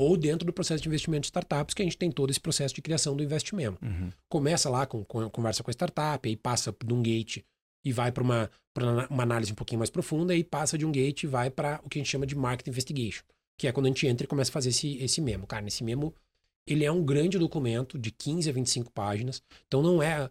[0.00, 2.74] ou dentro do processo de investimento de startups, que a gente tem todo esse processo
[2.74, 4.10] de criação do investimento Uhum.
[4.30, 7.42] começa lá com, com conversa com a startup, aí passa de um gate
[7.84, 10.92] e vai para uma, pra uma análise um pouquinho mais profunda, aí passa de um
[10.92, 13.22] gate e vai para o que a gente chama de market investigation,
[13.58, 15.46] que é quando a gente entra e começa a fazer esse, esse memo.
[15.46, 16.14] Cara, nesse memo,
[16.66, 20.30] ele é um grande documento de 15 a 25 páginas, então não é.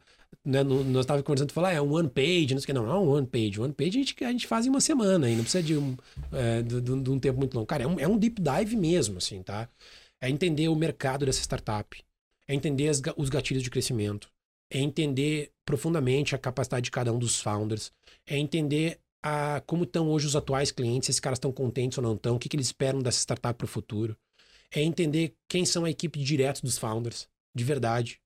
[0.50, 2.74] Né, no- nós estávamos conversando, falar, ah, é um one page, não sei o que,
[2.74, 3.62] não, não é um one page.
[3.62, 5.96] One page a gente, a gente faz em uma semana, aí não precisa de um,
[6.32, 7.68] é, de, de- um tempo muito longo.
[7.68, 9.70] Cara, é um, é um deep dive mesmo, assim, tá?
[10.20, 12.02] É entender o mercado dessa startup,
[12.48, 14.28] é entender as os gatilhos de crescimento,
[14.72, 17.92] é entender profundamente a capacidade de cada um dos founders,
[18.26, 22.04] é entender a, como estão hoje os atuais clientes, se esses caras estão contentes ou
[22.04, 24.18] não estão, o que, que eles esperam dessa startup para o futuro,
[24.72, 28.20] é entender quem são a equipe de diretos dos founders, de verdade.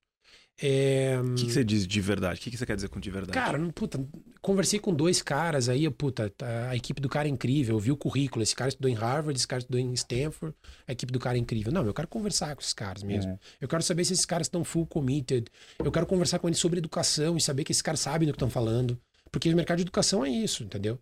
[0.62, 2.40] É, O que, que você diz de verdade?
[2.40, 3.34] O que, que você quer dizer com de verdade?
[3.34, 4.00] Cara, puta,
[4.42, 6.32] conversei com dois caras aí, puta,
[6.70, 9.38] a equipe do cara é incrível, eu vi o currículo, esse cara estudou em Harvard,
[9.38, 10.56] esse cara estudou em Stanford,
[10.88, 11.72] a equipe do cara é incrível.
[11.72, 13.32] Não, eu quero conversar com esses caras mesmo.
[13.32, 13.40] Uhum.
[13.60, 15.48] Eu quero saber se esses caras estão full committed.
[15.84, 18.38] Eu quero conversar com eles sobre educação e saber que esses caras sabem do que
[18.38, 19.00] estão falando.
[19.32, 21.00] Porque o mercado de educação é isso, entendeu?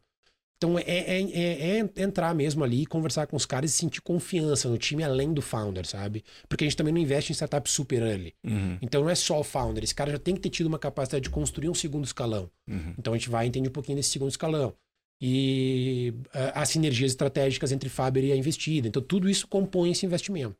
[0.61, 4.69] Então é, é, é- é entrar mesmo ali, conversar com os caras e sentir confiança
[4.69, 6.23] no time além do founder, sabe?
[6.47, 8.35] Porque a gente também não investe em startup super early.
[8.43, 8.77] Uhum.
[8.79, 11.23] Então não é só o founder, esse cara já tem que ter tido uma capacidade
[11.23, 12.47] de construir um segundo escalão.
[12.69, 12.93] Uhum.
[12.95, 14.75] Então a gente vai entender um pouquinho desse segundo escalão.
[15.19, 18.87] E ah, as sinergias estratégicas entre Faber e a investida.
[18.87, 20.55] Então tudo isso compõe esse investimento.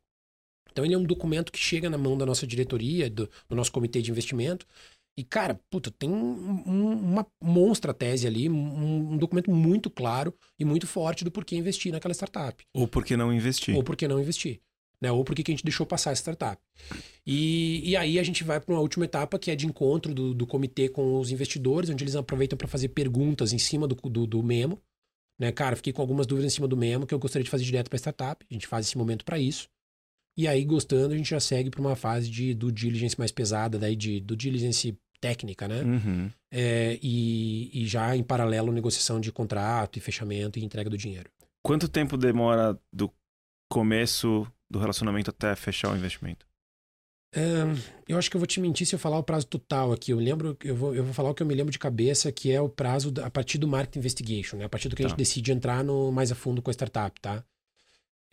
[0.71, 3.71] Então ele é um documento que chega na mão da nossa diretoria, do, do nosso
[3.71, 4.65] comitê de investimento.
[5.21, 10.33] E, cara, puta, tem um- um- uma monstra tese ali, um, um documento muito claro
[10.57, 12.65] e muito forte do porquê investir naquela startup.
[12.73, 13.75] Ou por que não investir?
[13.75, 14.59] Ou por que não investir?
[14.99, 15.11] Né?
[15.11, 16.59] Ou por que a gente deixou passar essa startup.
[17.23, 20.33] E, e aí a gente vai para uma última etapa que é de encontro do,
[20.33, 24.25] do comitê com os investidores, onde eles aproveitam para fazer perguntas em cima do, do,
[24.25, 24.81] do memo.
[25.39, 27.63] Né, cara, fiquei com algumas dúvidas em cima do memo que eu gostaria de fazer
[27.63, 28.43] direto para startup.
[28.49, 29.69] A gente faz esse momento para isso.
[30.35, 33.77] E aí, gostando, a gente já segue para uma fase de due diligence mais pesada,
[33.77, 35.81] daí de due diligence técnica, né?
[35.83, 36.31] Uhum.
[36.51, 41.29] É, e, e já em paralelo negociação de contrato e fechamento e entrega do dinheiro.
[41.63, 43.09] Quanto tempo demora do
[43.71, 46.45] começo do relacionamento até fechar o investimento?
[47.33, 47.39] É,
[48.09, 50.11] eu acho que eu vou te mentir se eu falar o prazo total aqui.
[50.11, 52.51] Eu lembro, eu vou, eu vou falar o que eu me lembro de cabeça, que
[52.51, 54.65] é o prazo da- a partir do market investigation, né?
[54.65, 55.09] A partir do que a Tá.
[55.09, 57.41] gente decide entrar no, mais a fundo com a startup, tá?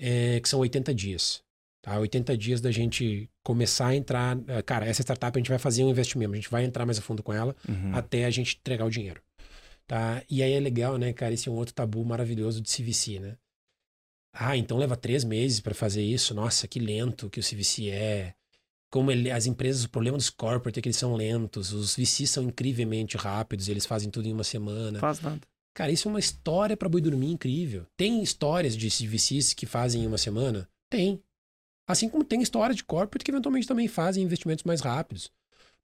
[0.01, 1.43] É, que são 80 dias.
[1.89, 1.99] Tá?
[2.01, 4.39] 80 dias da gente começar a entrar.
[4.47, 6.99] é, Cara, essa startup a gente vai fazer um investimento, a gente vai entrar mais
[6.99, 7.95] a fundo com ela Uhum.
[7.95, 9.21] até a gente entregar o dinheiro.
[9.87, 10.23] Tá?
[10.29, 11.33] E aí é legal, né, cara?
[11.33, 13.37] Esse é um outro tabu maravilhoso de CVC, né?
[14.35, 16.35] Ah, então leva três meses para fazer isso.
[16.35, 18.35] Nossa, que lento que o CVC é.
[18.91, 21.73] Como ele- as empresas, o problema dos corporate é que eles são lentos.
[21.73, 24.99] Os VCs são incrivelmente rápidos, eles fazem tudo em uma semana.
[24.99, 25.41] Faz nada.
[25.75, 27.87] Cara, isso é uma história para boi dormir incrível.
[27.97, 30.69] Tem histórias de VCs que fazem em uma semana?
[30.91, 31.21] Tem.
[31.89, 35.31] Assim como tem histórias de corporate que eventualmente também fazem investimentos mais rápidos.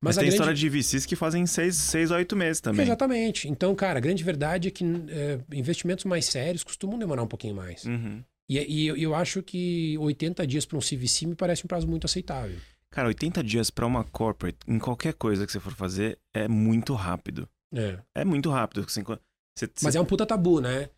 [0.00, 0.34] Mas, Mas, tem grande...
[0.34, 2.84] história de VCs que fazem seis, seis a oito meses também.
[2.84, 3.48] Exatamente.
[3.48, 7.54] Então, cara, a grande verdade é que é, investimentos mais sérios costumam demorar um pouquinho
[7.54, 7.84] mais.
[7.86, 8.22] Uhum.
[8.46, 11.88] E, e eu- eu acho que 80 dias para um CVC me parece um prazo
[11.88, 12.58] muito aceitável.
[12.90, 16.92] Cara, 80 dias pra uma corporate, em qualquer coisa que você for fazer, é muito
[16.92, 17.48] rápido.
[17.74, 17.98] É.
[18.14, 18.84] É muito rápido.
[18.86, 19.20] Assim, quando-
[19.58, 20.90] você, Mas você- é um puta tabu, né?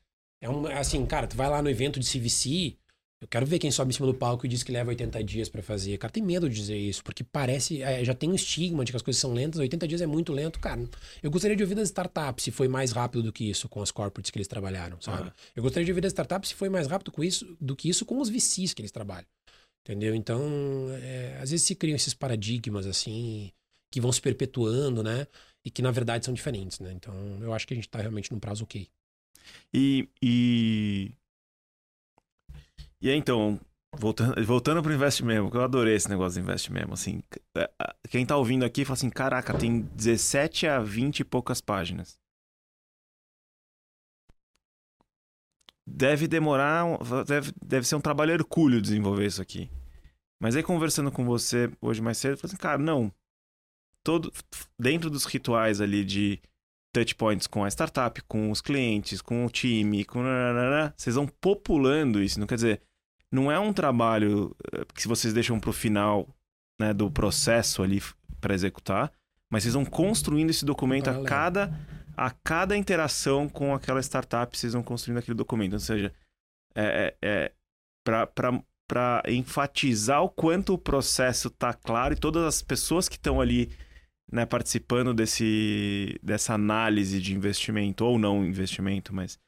[0.43, 2.77] É um, assim, cara, tu vai lá no evento de CVC,
[3.21, 5.49] eu quero ver quem sobe em cima do palco e diz que leva 80 dias
[5.49, 5.97] pra fazer.
[5.97, 8.97] Cara, tem medo de dizer isso, porque parece, é, já tem um estigma de que
[8.97, 10.61] as coisas são lentas, 80 dias é muito lento.
[10.61, 10.87] Cara,
[11.23, 13.91] eu gostaria de ouvir das startups se foi mais rápido do que isso com as
[13.91, 15.31] corporates que eles trabalharam, sabe?
[15.31, 15.33] Ah.
[15.55, 18.05] Eu gostaria de ouvir das startups se foi mais rápido com isso, do que isso
[18.05, 19.27] com os VCs que eles trabalham.
[19.83, 20.15] Entendeu?
[20.15, 20.43] Então,
[21.01, 23.53] é, às vezes se criam esses paradigmas, assim,
[23.91, 25.27] que vão se perpetuando, né?
[25.65, 26.93] E que na verdade são diferentes, né?
[26.93, 28.89] Então, eu acho que a gente tá realmente num prazo ok.
[29.73, 31.13] E, e.
[33.07, 33.61] E aí, então,
[33.97, 37.23] voltando, voltando pro Invest Memo, que eu adorei esse negócio do Invest Memo, assim.
[37.57, 37.71] é,
[38.11, 42.19] Quem tá ouvindo aqui fala assim: caraca, tem 17 a 20 e poucas páginas.
[45.87, 46.85] Deve demorar,
[47.25, 49.71] deve, deve ser um trabalho hercúleo desenvolver isso aqui.
[50.43, 53.13] Mas aí, conversando com você hoje mais cedo, eu falei assim: cara, não.
[54.03, 54.33] Todo,
[54.77, 56.41] dentro dos rituais ali de
[56.93, 60.25] touchpoints com a startup, com os clientes, com o time, com
[60.97, 62.41] vocês vão populando isso.
[62.41, 62.83] Não quer dizer,
[63.33, 66.29] não é um trabalho eh, que se vocês deixam para o final
[66.81, 68.01] né, do processo ali
[68.41, 69.13] para executar,
[69.51, 71.73] mas vocês vão construindo esse documento a cada
[72.17, 75.75] a cada interação com aquela startup, vocês vão construindo aquele documento.
[75.75, 76.15] Ou seja,
[76.75, 77.53] é, é,
[78.05, 83.71] para enfatizar o quanto o processo está claro e todas as pessoas que estão ali
[84.33, 89.39] né, participando desse, dessa análise de investimento, ou não investimento, mas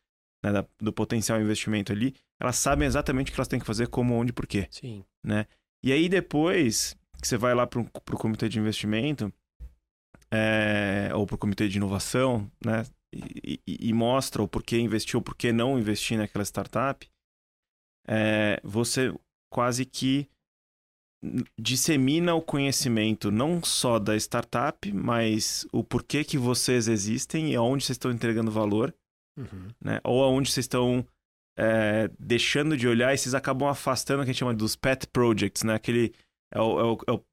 [0.45, 3.89] né, da- do potencial investimento ali, elas sabem exatamente o que elas têm que fazer,
[3.89, 4.67] como, onde e por quê.
[4.71, 5.05] Sim.
[5.83, 9.33] E aí depois que você vai lá para o comitê de investimento,
[10.31, 15.17] é, ou para o comitê de inovação, né, e, e- e mostra o porquê investir
[15.17, 17.09] ou porquê não investir naquela startup,
[18.07, 19.13] é, você
[19.51, 20.29] quase que
[21.59, 27.85] dissemina o conhecimento não só da startup, mas o porquê que vocês existem e aonde
[27.85, 28.95] vocês estão entregando valor,
[29.37, 29.69] Uhum.
[29.81, 30.01] né?
[30.05, 31.05] Ou aonde vocês estão
[31.59, 35.07] é, deixando de olhar e vocês acabam afastando o que a gente chama dos pet
[35.09, 35.75] projects, né?
[35.75, 36.15] Aquele
[36.55, 37.25] é o, é o- é o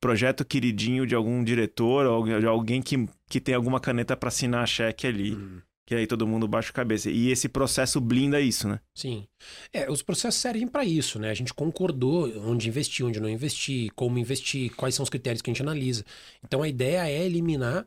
[0.00, 4.66] projeto queridinho de algum diretor ou de alguém que, que tem alguma caneta para assinar
[4.68, 5.60] cheque ali, Uhum.
[5.86, 7.10] que aí todo mundo baixa a cabeça.
[7.10, 8.80] E esse processo blinda isso, né?
[8.94, 9.26] Sim.
[9.72, 11.30] É, os processos servem para isso, né?
[11.30, 15.50] A gente concordou onde investir, onde não investir, como investir, quais são os critérios que
[15.50, 16.04] a gente analisa.
[16.44, 17.86] Então a ideia é eliminar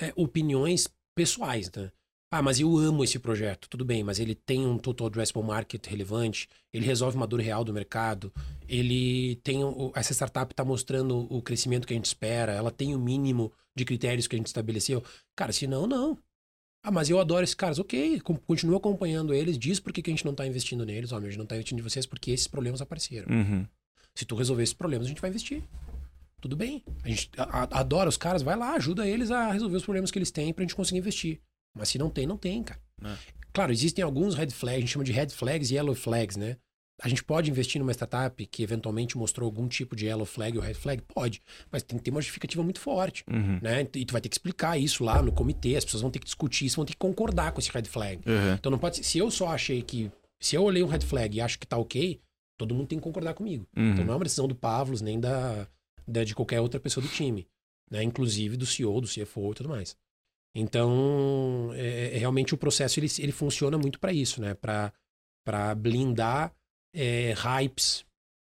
[0.00, 1.90] é, opiniões pessoais, né?
[2.30, 3.68] Ah, mas eu amo esse projeto.
[3.68, 7.64] Tudo bem, mas ele tem um total addressable market relevante, ele resolve uma dor real
[7.64, 8.32] do mercado,
[8.68, 9.60] ele tem
[9.94, 13.84] essa startup está mostrando o crescimento que a gente espera, ela tem o mínimo de
[13.84, 15.04] critérios que a gente estabeleceu.
[15.36, 16.18] Cara, se não, não.
[16.84, 17.78] Ah, mas eu adoro esses caras.
[17.78, 21.12] Ok, continua acompanhando eles, diz por que, que a gente não tá investindo neles.
[21.12, 23.32] Ó, meu, a gente não tá investindo em vocês porque esses problemas apareceram.
[23.32, 23.66] Uhum.
[24.14, 25.62] Se tu resolver esses problemas, a gente vai investir.
[26.40, 26.82] Tudo bem.
[27.02, 30.10] A gente a- a- adora os caras, vai lá, ajuda eles a resolver os problemas
[30.10, 31.40] que eles têm pra gente conseguir investir.
[31.76, 32.80] Mas se não tem, não tem, cara.
[33.04, 33.14] É.
[33.52, 36.56] Claro, existem alguns red flags, a gente chama de red flags e yellow flags, né?
[37.02, 40.64] A gente pode investir numa startup que eventualmente mostrou algum tipo de yellow flag ou
[40.64, 41.02] red flag?
[41.02, 41.42] Pode.
[41.70, 43.58] Mas tem que ter uma justificativa muito forte Uhum.
[43.60, 43.86] né?
[43.94, 46.24] E tu vai ter que explicar isso lá no comitê, as pessoas vão ter que
[46.24, 48.22] discutir isso, vão ter que concordar com esse red flag.
[48.26, 48.54] Uhum.
[48.54, 50.10] Então não pode ser, se eu só achei que,
[50.40, 52.18] se eu olhei um red flag e acho que tá ok,
[52.58, 53.66] todo mundo tem que concordar comigo.
[53.76, 53.92] Uhum.
[53.92, 55.68] Então não é uma decisão do Pavlos nem da,
[56.08, 57.46] da- de qualquer outra pessoa do time,
[57.90, 58.02] né?
[58.02, 59.94] Inclusive do CEO, do CFO e tudo mais.
[60.58, 64.54] Então, é, é, realmente o processo ele, ele funciona muito para isso, né?
[64.54, 66.50] Para blindar
[66.94, 68.06] é, hypes,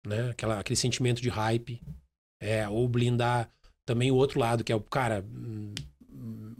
[0.06, 0.30] né?
[0.30, 1.82] Aquela, aquele sentimento de hype,
[2.40, 3.50] é, ou blindar
[3.84, 5.24] também o outro lado, que é o cara.
[5.28, 5.74] Hum,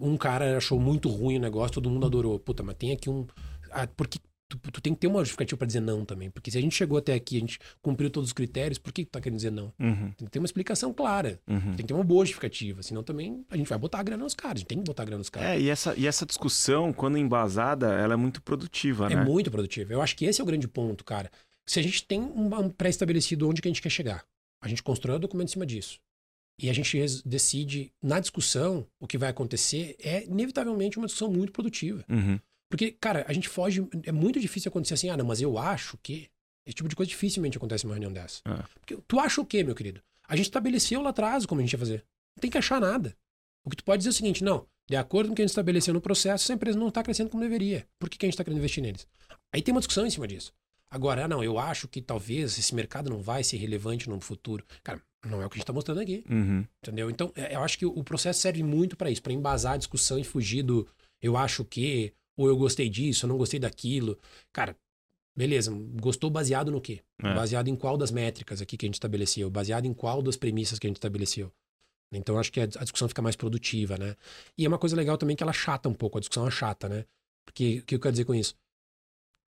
[0.00, 2.40] um cara achou muito ruim o negócio, todo mundo adorou.
[2.40, 3.24] Puta, mas tem aqui um.
[3.70, 4.18] Ah, porque
[4.48, 6.30] tu, tu, tem que ter uma justificativa para dizer não também.
[6.30, 9.04] Porque se a gente chegou até aqui, a gente cumpriu todos os critérios, por que
[9.04, 9.72] tu tá querendo dizer não?
[9.78, 10.12] Uhum.
[10.12, 11.40] Tem que ter uma explicação clara.
[11.46, 11.60] Uhum.
[11.60, 12.82] Tem que ter uma boa justificativa.
[12.82, 14.56] Senão também a gente vai botar a grana nos caras.
[14.56, 15.50] A gente tem que botar a grana nos caras.
[15.50, 19.24] É, e essa, e essa discussão, quando embasada, ela é muito produtiva, É né?
[19.24, 19.92] muito produtivo.
[19.92, 21.30] Eu acho que esse é o grande ponto, cara.
[21.66, 24.24] Se a gente tem um, pré-estabelecido onde que a gente quer chegar,
[24.62, 25.98] a gente constrói o documento em cima disso.
[26.58, 31.52] E a gente decide, na discussão, o que vai acontecer é, inevitavelmente, uma discussão muito
[31.52, 32.02] produtiva.
[32.08, 32.40] Uhum.
[32.68, 33.86] Porque, cara, a gente foge.
[34.04, 36.28] É muito difícil acontecer assim, ah, não, mas eu acho que.
[36.64, 38.40] Esse tipo de coisa dificilmente acontece numa reunião dessa.
[38.44, 38.60] É.
[38.80, 40.02] Porque tu acha o quê, meu querido?
[40.26, 42.04] A gente estabeleceu lá atrás como a gente ia fazer.
[42.36, 43.16] Não tem que achar nada.
[43.64, 45.44] O que tu pode dizer é o seguinte: não, de acordo com o que a
[45.44, 47.86] gente estabeleceu no processo, essa empresa não está crescendo como deveria.
[48.00, 49.06] Por que, que a gente está querendo investir neles?
[49.52, 50.52] Aí tem uma discussão em cima disso.
[50.90, 54.64] Agora, ah, não, eu acho que talvez esse mercado não vai ser relevante no futuro.
[54.82, 56.24] Cara, não é o que a gente está mostrando aqui.
[56.30, 56.64] Uhum.
[56.82, 57.10] Entendeu?
[57.10, 60.18] Então, é, eu acho que o processo serve muito para isso, para embasar a discussão
[60.18, 60.86] e fugir do
[61.20, 64.18] eu acho que, ou eu gostei disso, eu não gostei daquilo.
[64.52, 64.76] Cara,
[65.36, 65.70] beleza,
[66.00, 67.00] gostou baseado no quê?
[67.22, 67.34] É.
[67.34, 69.48] Baseado em qual das métricas aqui que a gente estabeleceu?
[69.50, 71.52] Baseado em qual das premissas que a gente estabeleceu?
[72.12, 74.14] Então, acho que a a discussão fica mais produtiva, né?
[74.56, 76.88] E é uma coisa legal também que ela chata um pouco, a discussão é chata,
[76.88, 77.04] né?
[77.44, 78.54] Porque o que eu quero dizer com isso?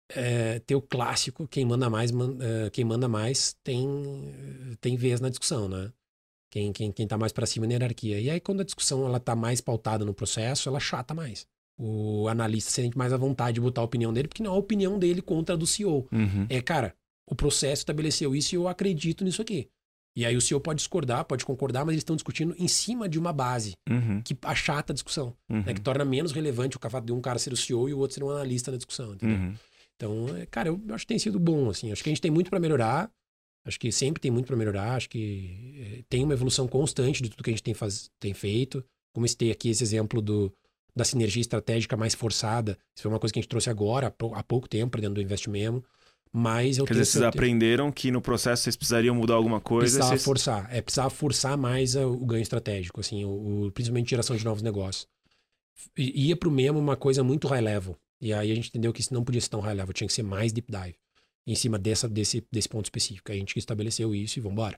[0.10, 5.20] É, ter o clássico, quem manda mais, man- é, quem manda mais tem, tem vez
[5.20, 5.92] na discussão, né?
[6.52, 8.20] Quem, quem, quem tá mais para cima na hierarquia.
[8.20, 11.48] E aí, quando a discussão ela tá mais pautada no processo, ela chata mais.
[11.78, 14.58] O analista sente mais à vontade de botar a opinião dele, porque não é a
[14.58, 16.08] opinião dele contra a do CEO.
[16.12, 16.46] Uhum.
[16.50, 16.94] É, cara,
[17.30, 19.68] o processo estabeleceu isso e eu acredito nisso aqui.
[20.18, 23.20] E aí o CEO pode discordar, pode concordar, mas eles estão discutindo em cima de
[23.20, 24.22] uma base Uhum.
[24.24, 25.62] que achata a discussão, Uhum.
[25.64, 25.74] né?
[25.74, 28.16] Que torna menos relevante o fato de um cara ser o CEO e o outro
[28.16, 29.38] ser um analista na discussão, entendeu?
[29.38, 29.54] Uhum.
[29.98, 31.92] Então, é, cara, eu acho que tem sido bom, assim.
[31.92, 33.10] Acho que a gente tem muito para melhorar.
[33.66, 34.96] Acho que sempre tem muito para melhorar.
[34.96, 38.34] Acho que eh, tem uma evolução constante de tudo que a gente tem, faz, tem
[38.34, 38.84] feito.
[39.14, 40.54] Como citei aqui esse exemplo do,
[40.96, 42.78] da sinergia estratégica mais forçada.
[42.96, 45.02] Isso foi uma coisa que a gente trouxe agora, há, pou- há pouco tempo, pra
[45.02, 45.84] dentro do Invest Memo.
[46.32, 49.84] Mas eu Quer dizer, vocês certeza- aprenderam que no processo vocês precisariam mudar alguma coisa.
[49.86, 50.24] precisava vocês...
[50.24, 50.68] forçar.
[50.74, 54.62] É, precisava forçar mais a- o ganho estratégico, assim, o, o- principalmente geração de novos
[54.62, 55.08] negócios.
[55.98, 57.98] I- ia pro Memo uma coisa muito high level.
[58.22, 60.14] E aí a gente entendeu que isso não podia ser tão high level, tinha que
[60.14, 60.96] ser mais deep dive.
[61.48, 63.32] Em cima dessa, desse, desse ponto específico.
[63.32, 64.78] A gente estabeleceu isso e vambora.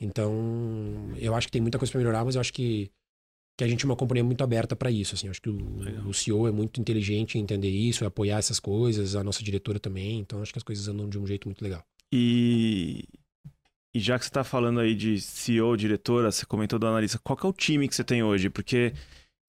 [0.00, 2.90] Então, eu acho que tem muita coisa para melhorar, mas eu acho que,
[3.56, 5.14] que a gente é uma companhia muito aberta para isso.
[5.14, 8.60] Assim, acho que o, o CEO é muito inteligente em entender isso, em apoiar essas
[8.60, 10.18] coisas, a nossa diretora também.
[10.20, 11.84] Então, acho que as coisas andam de um jeito muito legal.
[12.12, 13.04] E...
[13.94, 17.38] e já que você está falando aí de CEO, diretora, você comentou do analista, qual
[17.42, 18.50] é o time que você tem hoje?
[18.50, 18.92] Porque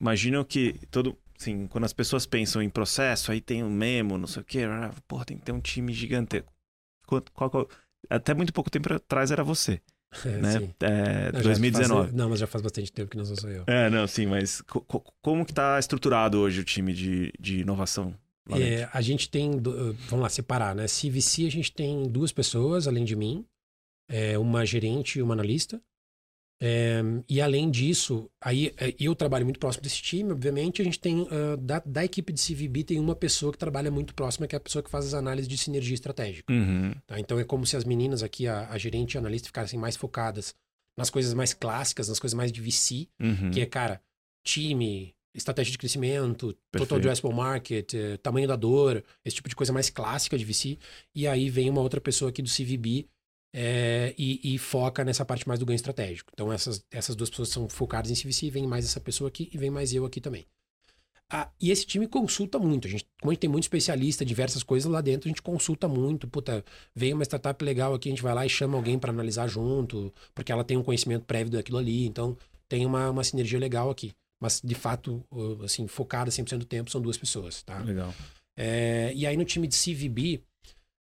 [0.02, 1.18] imagino que todo.
[1.40, 4.64] Assim, quando as pessoas pensam em processo, aí tem um memo, não sei o quê,
[4.64, 6.52] ah, porra, tem que ter um time gigantesco.
[7.06, 7.68] Qual- qual
[8.10, 9.80] é Até muito pouco tempo atrás era você,
[10.26, 10.70] É, né?
[10.80, 12.04] É, Não, já 2019.
[12.06, 13.64] faz- não, mas já faz bastante tempo que não sou eu.
[13.68, 17.60] É, não, sim, mas co- co- como que tá estruturado hoje o time de, de
[17.60, 18.16] inovação?
[18.50, 20.86] É, a gente tem, do- vamos lá, separar, né?
[20.88, 23.46] CVC a gente tem duas pessoas, além de mim,
[24.10, 25.82] é, uma gerente e uma analista.
[26.60, 30.82] É, e além disso, aí é, eu trabalho muito próximo desse time, obviamente.
[30.82, 34.14] A gente tem, ah, da, da equipe de CVB, tem uma pessoa que trabalha muito
[34.16, 36.52] próxima, que é a pessoa que faz as análises de sinergia estratégica.
[36.52, 37.20] Uhum, tá?
[37.20, 39.96] Então é como se as meninas aqui, a, a gerente e a analista, ficassem mais
[39.96, 40.56] focadas
[40.98, 43.52] nas coisas mais clássicas, nas coisas mais de VC, uhum.
[43.52, 44.02] que é, cara,
[44.44, 46.96] time, estratégia de crescimento, total Perfeito.
[46.96, 50.80] addressable market, eh, tamanho da dor, esse tipo de coisa mais clássica de VC.
[51.14, 53.08] E aí vem uma outra pessoa aqui do CVB
[53.60, 56.30] eh, e, e foca nessa parte mais do ganho estratégico.
[56.32, 59.58] Então essas, essas duas pessoas são focadas em CVC, vem mais essa pessoa aqui e
[59.58, 60.46] vem mais eu aqui também.
[61.28, 62.88] Ah, e esse time consulta muito.
[62.88, 65.88] A gente, como a gente tem muito especialista, diversas coisas lá dentro, a gente consulta
[65.88, 66.28] muito.
[66.28, 66.64] Puta,
[66.96, 70.14] veio uma startup legal aqui, a gente vai lá e chama alguém para analisar junto,
[70.36, 72.06] porque ela tem um conhecimento prévio daquilo ali.
[72.06, 72.38] Então,
[72.70, 74.14] tem uma, uma sinergia legal aqui.
[74.40, 75.26] Mas, de fato,
[75.64, 77.80] assim, focada 100% do tempo, são duas pessoas, tá?
[77.80, 78.14] Legal.
[78.56, 80.44] É, e aí, no time de CVB,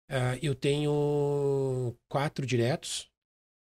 [0.09, 3.09] eh, eu tenho quatro diretos,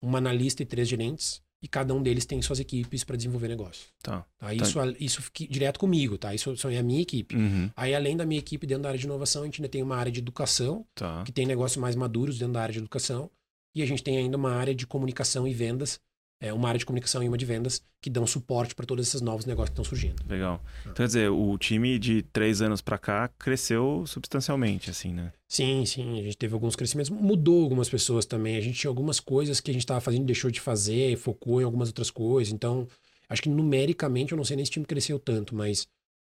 [0.03, 3.89] uma analista e três gerentes, e cada um deles tem suas equipes para desenvolver negócio.
[4.03, 4.25] Tá.
[4.39, 4.55] Tá?
[4.55, 6.35] Isso, isso fica direto comigo, tá?
[6.35, 7.35] Isso só é a minha equipe.
[7.35, 9.83] Uhum, Aí, além da minha equipe dentro da área de inovação, a gente ainda tem
[9.83, 11.25] uma área de educação, tá.
[11.25, 13.31] que tem negócios mais maduros dentro da área de educação.
[13.75, 16.01] E a gente tem ainda uma área de comunicação e vendas,
[16.41, 19.21] é, uma área de comunicação e uma de vendas, que dão suporte para todos esses
[19.21, 20.23] novos negócios que estão surgindo.
[20.29, 20.63] Legal.
[20.83, 25.33] Então, quer dizer, o time de três anos pra cá cresceu substancialmente, assim, né?
[25.49, 28.57] Sim, sim, a gente teve alguns crescimentos, mudou algumas pessoas também.
[28.57, 31.61] A gente tinha algumas coisas que a gente estava fazendo e deixou de fazer, focou
[31.61, 32.53] em algumas outras coisas.
[32.53, 32.87] Então,
[33.29, 35.89] acho que numericamente, eu não sei nem se o time cresceu tanto, mas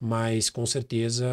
[0.02, 1.26] Mas com certeza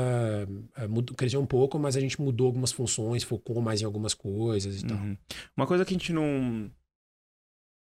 [0.75, 4.13] é, mudou, cresceu um pouco, mas a gente mudou algumas funções, focou mais em algumas
[4.13, 4.97] coisas e tal.
[4.97, 5.17] Uhum.
[5.55, 6.69] Uma coisa que a gente não,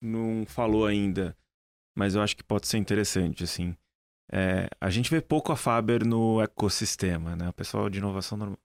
[0.06, 1.36] não falou ainda,
[1.98, 3.76] mas eu acho que pode ser interessante, assim.
[4.32, 7.50] É, a gente vê pouco a Faber no ecossistema, né?
[7.50, 8.56] O pessoal de inovação norm-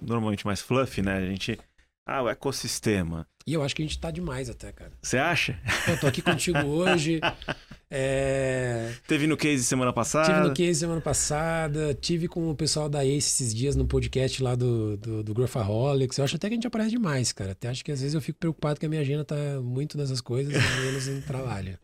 [0.00, 1.16] normalmente mais fluffy, né?
[1.16, 1.58] A gente.
[2.06, 3.26] Ah, o ecossistema.
[3.46, 4.92] E eu acho que a gente tá demais até, cara.
[5.02, 5.60] Você acha?
[5.86, 7.20] Eu tô aqui contigo hoje.
[7.94, 8.90] É...
[9.06, 10.26] Teve no case semana passada.
[10.32, 14.42] Tive no Case semana passada, tive com o pessoal da Ace esses dias no podcast
[14.42, 16.16] lá do, do, do Growthaholics.
[16.16, 17.52] Eu acho até que a gente aparece demais, cara.
[17.52, 20.22] Até acho que às vezes eu fico preocupado que a minha agenda tá muito nessas
[20.22, 21.78] coisas e menos em trabalho.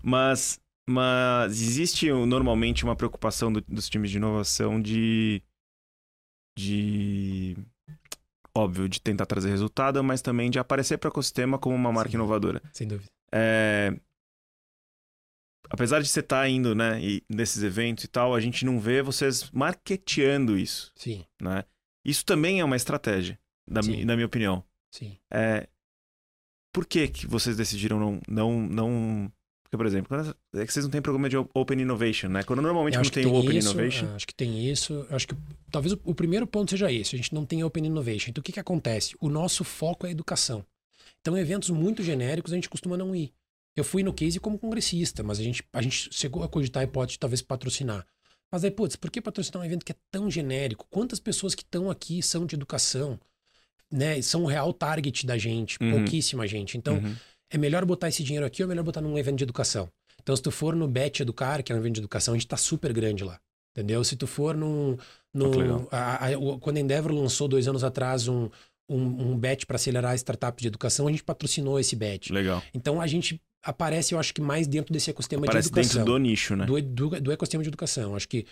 [0.00, 5.42] mas, mas existe normalmente uma preocupação do- dos times de inovação de.
[6.56, 7.56] de.
[8.56, 12.12] Óbvio, de tentar trazer resultado, mas também de aparecer para o ecossistema como uma marca
[12.12, 12.18] Sim.
[12.18, 12.62] inovadora.
[12.72, 13.08] Sem dúvida.
[13.32, 13.92] É,
[15.74, 19.02] Apesar de você estar indo, né, e- nesses eventos e tal, a gente não vê
[19.02, 21.64] vocês marketeando isso, Sim, né?
[22.04, 24.62] Isso também é uma estratégia, da mi- na minha opinião.
[24.90, 25.18] sim.
[25.32, 25.66] É,
[26.72, 29.32] por que, que vocês decidiram não, não, não...
[29.62, 32.42] Porque, por exemplo, quando- é que vocês não têm programa de Open Innovation, né?
[32.42, 34.14] Quando normalmente não que tem o Open isso, Innovation...
[34.14, 35.06] Acho que tem isso.
[35.10, 35.34] Acho que
[35.70, 37.14] talvez o, o primeiro ponto seja esse.
[37.14, 38.30] A gente não tem Open Innovation.
[38.30, 39.16] Então o que, que acontece?
[39.20, 40.64] O nosso foco é educação.
[41.20, 43.32] Então, eventos muito genéricos a gente costuma não ir.
[43.76, 46.84] Eu fui no case como congressista, mas a gente, a gente chegou a cogitar a
[46.84, 48.06] hipótese de talvez patrocinar.
[48.50, 50.86] Mas aí, putz, por que patrocinar um evento que é tão genérico?
[50.90, 53.18] Quantas pessoas que estão aqui são de educação?
[53.90, 54.20] Né?
[54.22, 55.90] São o real target da gente, Uhum.
[55.90, 56.76] pouquíssima gente.
[56.78, 57.16] Então, Uhum.
[57.50, 59.88] é melhor botar esse dinheiro aqui ou é melhor botar num evento de educação?
[60.22, 62.46] Então, se tu for no Bet Educar, que é um evento de educação, a gente
[62.46, 63.38] tá super grande lá.
[63.76, 64.04] Entendeu?
[64.04, 64.96] Se tu for num.
[65.34, 65.88] legal.
[65.90, 68.48] a- a- o- quando a Endeavor lançou dois anos atrás um,
[68.88, 72.32] um, um bet para acelerar startups de educação, a gente patrocinou esse bet.
[72.32, 72.62] Legal.
[72.72, 76.00] Então a gente aparece, eu acho que mais dentro desse ecossistema Parece de educação.
[76.04, 76.66] dentro do nicho, né?
[76.66, 78.14] do, do, do ecossistema de educação.
[78.14, 78.46] Acho que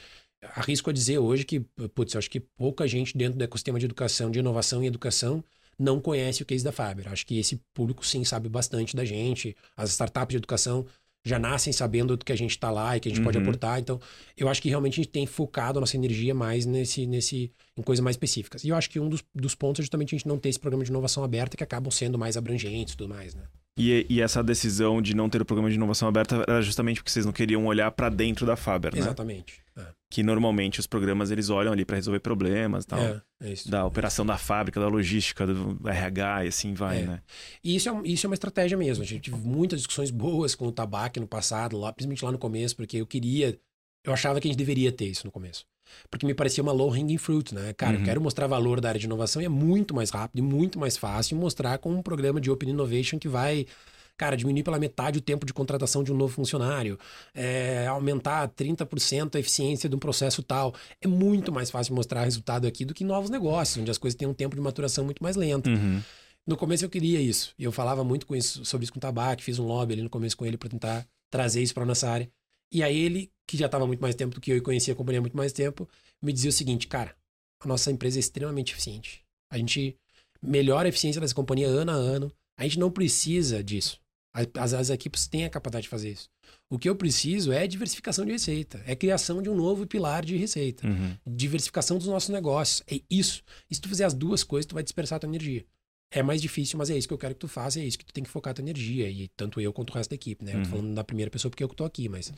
[0.57, 1.61] arrisco a dizer hoje que,
[1.95, 5.45] putz, eu acho que pouca gente dentro do ecossistema de educação, de inovação e educação,
[5.79, 7.09] não conhece o case da Faber.
[7.09, 9.57] Acho que esse público sim sabe bastante da gente.
[9.77, 10.85] As startups de educação
[11.25, 13.45] já nascem sabendo do que a gente está lá e que a gente pode Uhum.
[13.45, 13.79] aportar.
[13.79, 14.01] Então,
[14.37, 17.83] eu acho que realmente a gente tem focado a nossa energia mais nesse, nesse, em
[17.83, 18.65] coisas mais específicas.
[18.65, 20.59] E eu acho que um dos, dos pontos é justamente a gente não ter esse
[20.59, 23.45] programa de inovação aberta que acabam sendo mais abrangentes e tudo mais, né?
[23.79, 27.11] E, e essa decisão de não ter o programa de inovação aberta era justamente porque
[27.11, 29.01] vocês não queriam olhar para dentro da Faber, né?
[29.01, 29.63] Exatamente.
[29.75, 29.87] É.
[30.11, 32.99] Que normalmente os programas eles olham ali para resolver problemas, tal.
[32.99, 33.71] É, é isso.
[33.71, 37.07] Da operação da fábrica, da logística, do RH e assim vai, É.
[37.07, 37.23] né?
[37.65, 39.03] E isso é, isso é uma estratégia mesmo.
[39.03, 42.39] A gente teve muitas discussões boas com o tabaco no passado, lá, principalmente lá no
[42.39, 43.59] começo, porque eu queria.
[44.05, 45.65] Eu achava que a gente deveria ter isso no começo.
[46.11, 47.73] Porque me parecia uma low hanging fruit, né?
[47.75, 48.01] Cara, Uhum.
[48.01, 50.79] eu quero mostrar valor da área de inovação e é muito mais rápido e muito
[50.79, 53.67] mais fácil mostrar com um programa de Open Innovation que vai.
[54.15, 56.99] Cara, diminuir pela metade o tempo de contratação de um novo funcionário,
[57.35, 60.75] é, aumentar 30% a eficiência de um processo tal.
[61.01, 64.29] É muito mais fácil mostrar resultado aqui do que novos negócios, onde as coisas têm
[64.29, 65.69] um tempo de maturação muito mais lento.
[65.69, 66.01] Uhum.
[66.47, 67.55] No começo eu queria isso.
[67.59, 70.03] E eu falava muito com isso, sobre isso com o Tabaco, fiz um lobby ali
[70.03, 72.29] no começo com ele para tentar trazer isso para nossa área.
[72.73, 74.97] E aí ele, que já estava muito mais tempo do que eu e conhecia a
[74.97, 75.89] companhia há muito mais tempo,
[76.23, 77.15] me dizia o seguinte, cara,
[77.61, 79.23] a nossa empresa é extremamente eficiente.
[79.51, 79.97] A gente
[80.41, 82.33] melhora a eficiência dessa companhia ano a ano.
[82.59, 84.01] A gente não precisa disso.
[84.35, 86.31] As, as equipes têm a capacidade de fazer isso.
[86.71, 90.37] O que eu preciso é diversificação de receita, é criação de um novo pilar de
[90.39, 91.15] receita Uhum.
[91.27, 92.83] diversificação dos nossos negócios.
[92.91, 93.43] É isso.
[93.71, 95.67] E se tu fizer as duas coisas, tu vai dispersar a tua energia.
[96.11, 98.05] É mais difícil, mas é isso que eu quero que tu faça, é isso que
[98.07, 99.09] tu tem que focar a tua energia.
[99.11, 100.53] E tanto eu quanto o resto da equipe, né?
[100.53, 100.71] Eu tô Uhum.
[100.71, 102.33] falando da primeira pessoa porque eu que tô aqui, mas,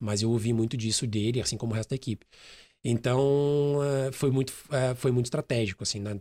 [0.00, 2.26] mas eu ouvi muito disso dele, assim como o resto da equipe.
[2.84, 6.12] Então, eh, foi muito, eh, foi muito estratégico, assim, na,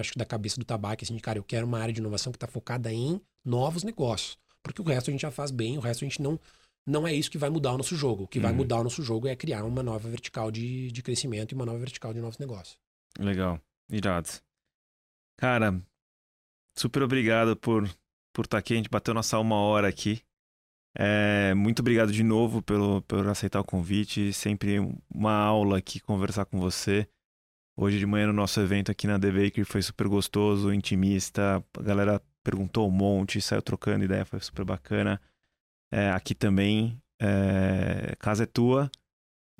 [0.00, 2.32] acho que da cabeça do tabaco, assim, de, cara, eu quero uma área de inovação
[2.32, 4.38] que está focada em novos negócios.
[4.62, 6.40] Porque o resto a gente já faz bem, o resto a gente não.
[6.88, 8.24] Não é isso que vai mudar o nosso jogo.
[8.24, 8.58] O que vai Uhum.
[8.58, 11.78] mudar o nosso jogo é criar uma nova vertical de, de crescimento e uma nova
[11.78, 12.78] vertical de novos negócios.
[13.18, 13.60] Legal.
[13.90, 14.28] Irado.
[15.36, 15.80] Cara,
[16.78, 17.88] super obrigado por
[18.32, 18.74] por estar aqui.
[18.74, 20.20] A gente bateu nossa uma hora aqui.
[20.98, 24.32] É, muito obrigado de novo pelo, por aceitar o convite.
[24.32, 24.78] Sempre
[25.12, 27.06] uma aula aqui conversar com você.
[27.76, 31.62] Hoje de manhã no nosso evento aqui na The Bakery foi super gostoso, intimista.
[31.78, 35.20] A galera perguntou um monte, saiu trocando ideia, foi super bacana.
[35.92, 38.90] É, aqui também, é, casa é tua.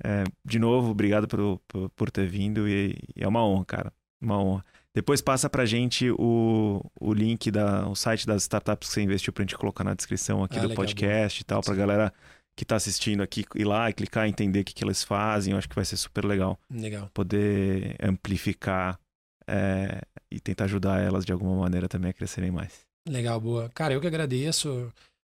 [0.03, 3.93] É, de novo, obrigado por, por, por ter vindo e, e é uma honra, cara.
[4.19, 4.65] Uma honra.
[4.97, 9.31] Depois passa pra gente o, o link, da, o site das startups que você investiu
[9.31, 12.11] pra gente colocar na descrição aqui Ah, do legal, podcast e tal, pra galera
[12.57, 15.51] que tá assistindo aqui ir lá e clicar, entender o que, que eles fazem.
[15.51, 17.11] Eu acho que vai ser super legal Legal.
[17.13, 18.99] poder amplificar
[19.47, 22.79] é, e tentar ajudar elas de alguma maneira também a crescerem mais.
[23.07, 23.69] Legal, boa.
[23.75, 24.91] Cara, eu que agradeço.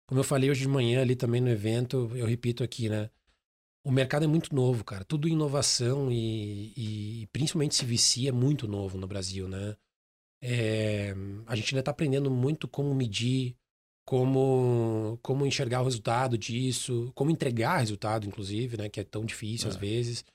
[0.08, 3.10] Como eu falei hoje de manhã ali também no evento, eu repito aqui, né?
[3.84, 5.04] O mercado é muito novo, cara.
[5.04, 9.76] Tudo inovação e, e principalmente CVC é muito novo no Brasil, né?
[10.42, 11.14] É,
[11.46, 13.56] a gente ainda está aprendendo muito como medir,
[14.06, 18.90] como, como enxergar o resultado disso, como entregar resultado, inclusive, né?
[18.90, 19.70] Que é tão difícil é.
[19.70, 20.26] às vezes.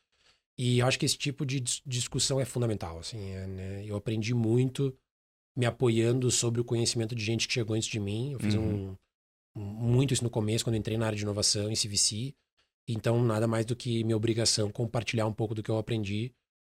[0.57, 3.31] E eu acho que esse tipo de discussão é fundamental, assim.
[3.31, 3.85] É, né?
[3.85, 4.97] Eu aprendi muito
[5.57, 8.33] me apoiando sobre o conhecimento de gente que chegou antes de mim.
[8.33, 8.97] Eu fiz uhum.
[9.55, 12.35] um, muito isso no começo, quando entrei na área de inovação em CVC.
[12.89, 16.33] Então, nada mais do que minha obrigação compartilhar um pouco do que eu aprendi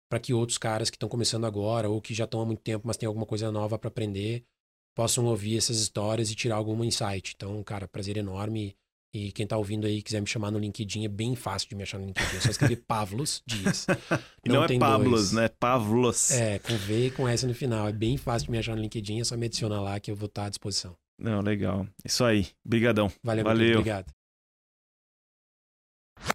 [0.10, 2.88] para que outros caras que estão começando agora ou que já estão há muito tempo,
[2.88, 4.43] mas têm alguma coisa nova para aprender,
[4.95, 7.34] possam ouvir essas histórias e tirar algum insight.
[7.36, 8.76] Então, cara, prazer enorme.
[9.14, 11.82] E quem tá ouvindo aí quiser me chamar no LinkedIn, é bem fácil de me
[11.82, 12.38] achar no LinkedIn.
[12.38, 13.88] É só escrever Pavlos Dias.
[14.45, 15.32] Não, não é Pavlos, dois.
[15.34, 15.47] né?
[15.47, 16.32] Pavlos.
[16.32, 17.88] É, com V e com S no final.
[17.88, 20.16] É bem fácil de me achar no LinkedIn, é só me adicionar lá que eu
[20.16, 20.95] vou estar à disposição.
[21.20, 21.88] Não, legal.
[22.05, 22.47] Isso aí.
[22.66, 23.12] Obrigadão.
[23.24, 23.80] Valeu, Valeu.
[23.80, 24.12] obrigado.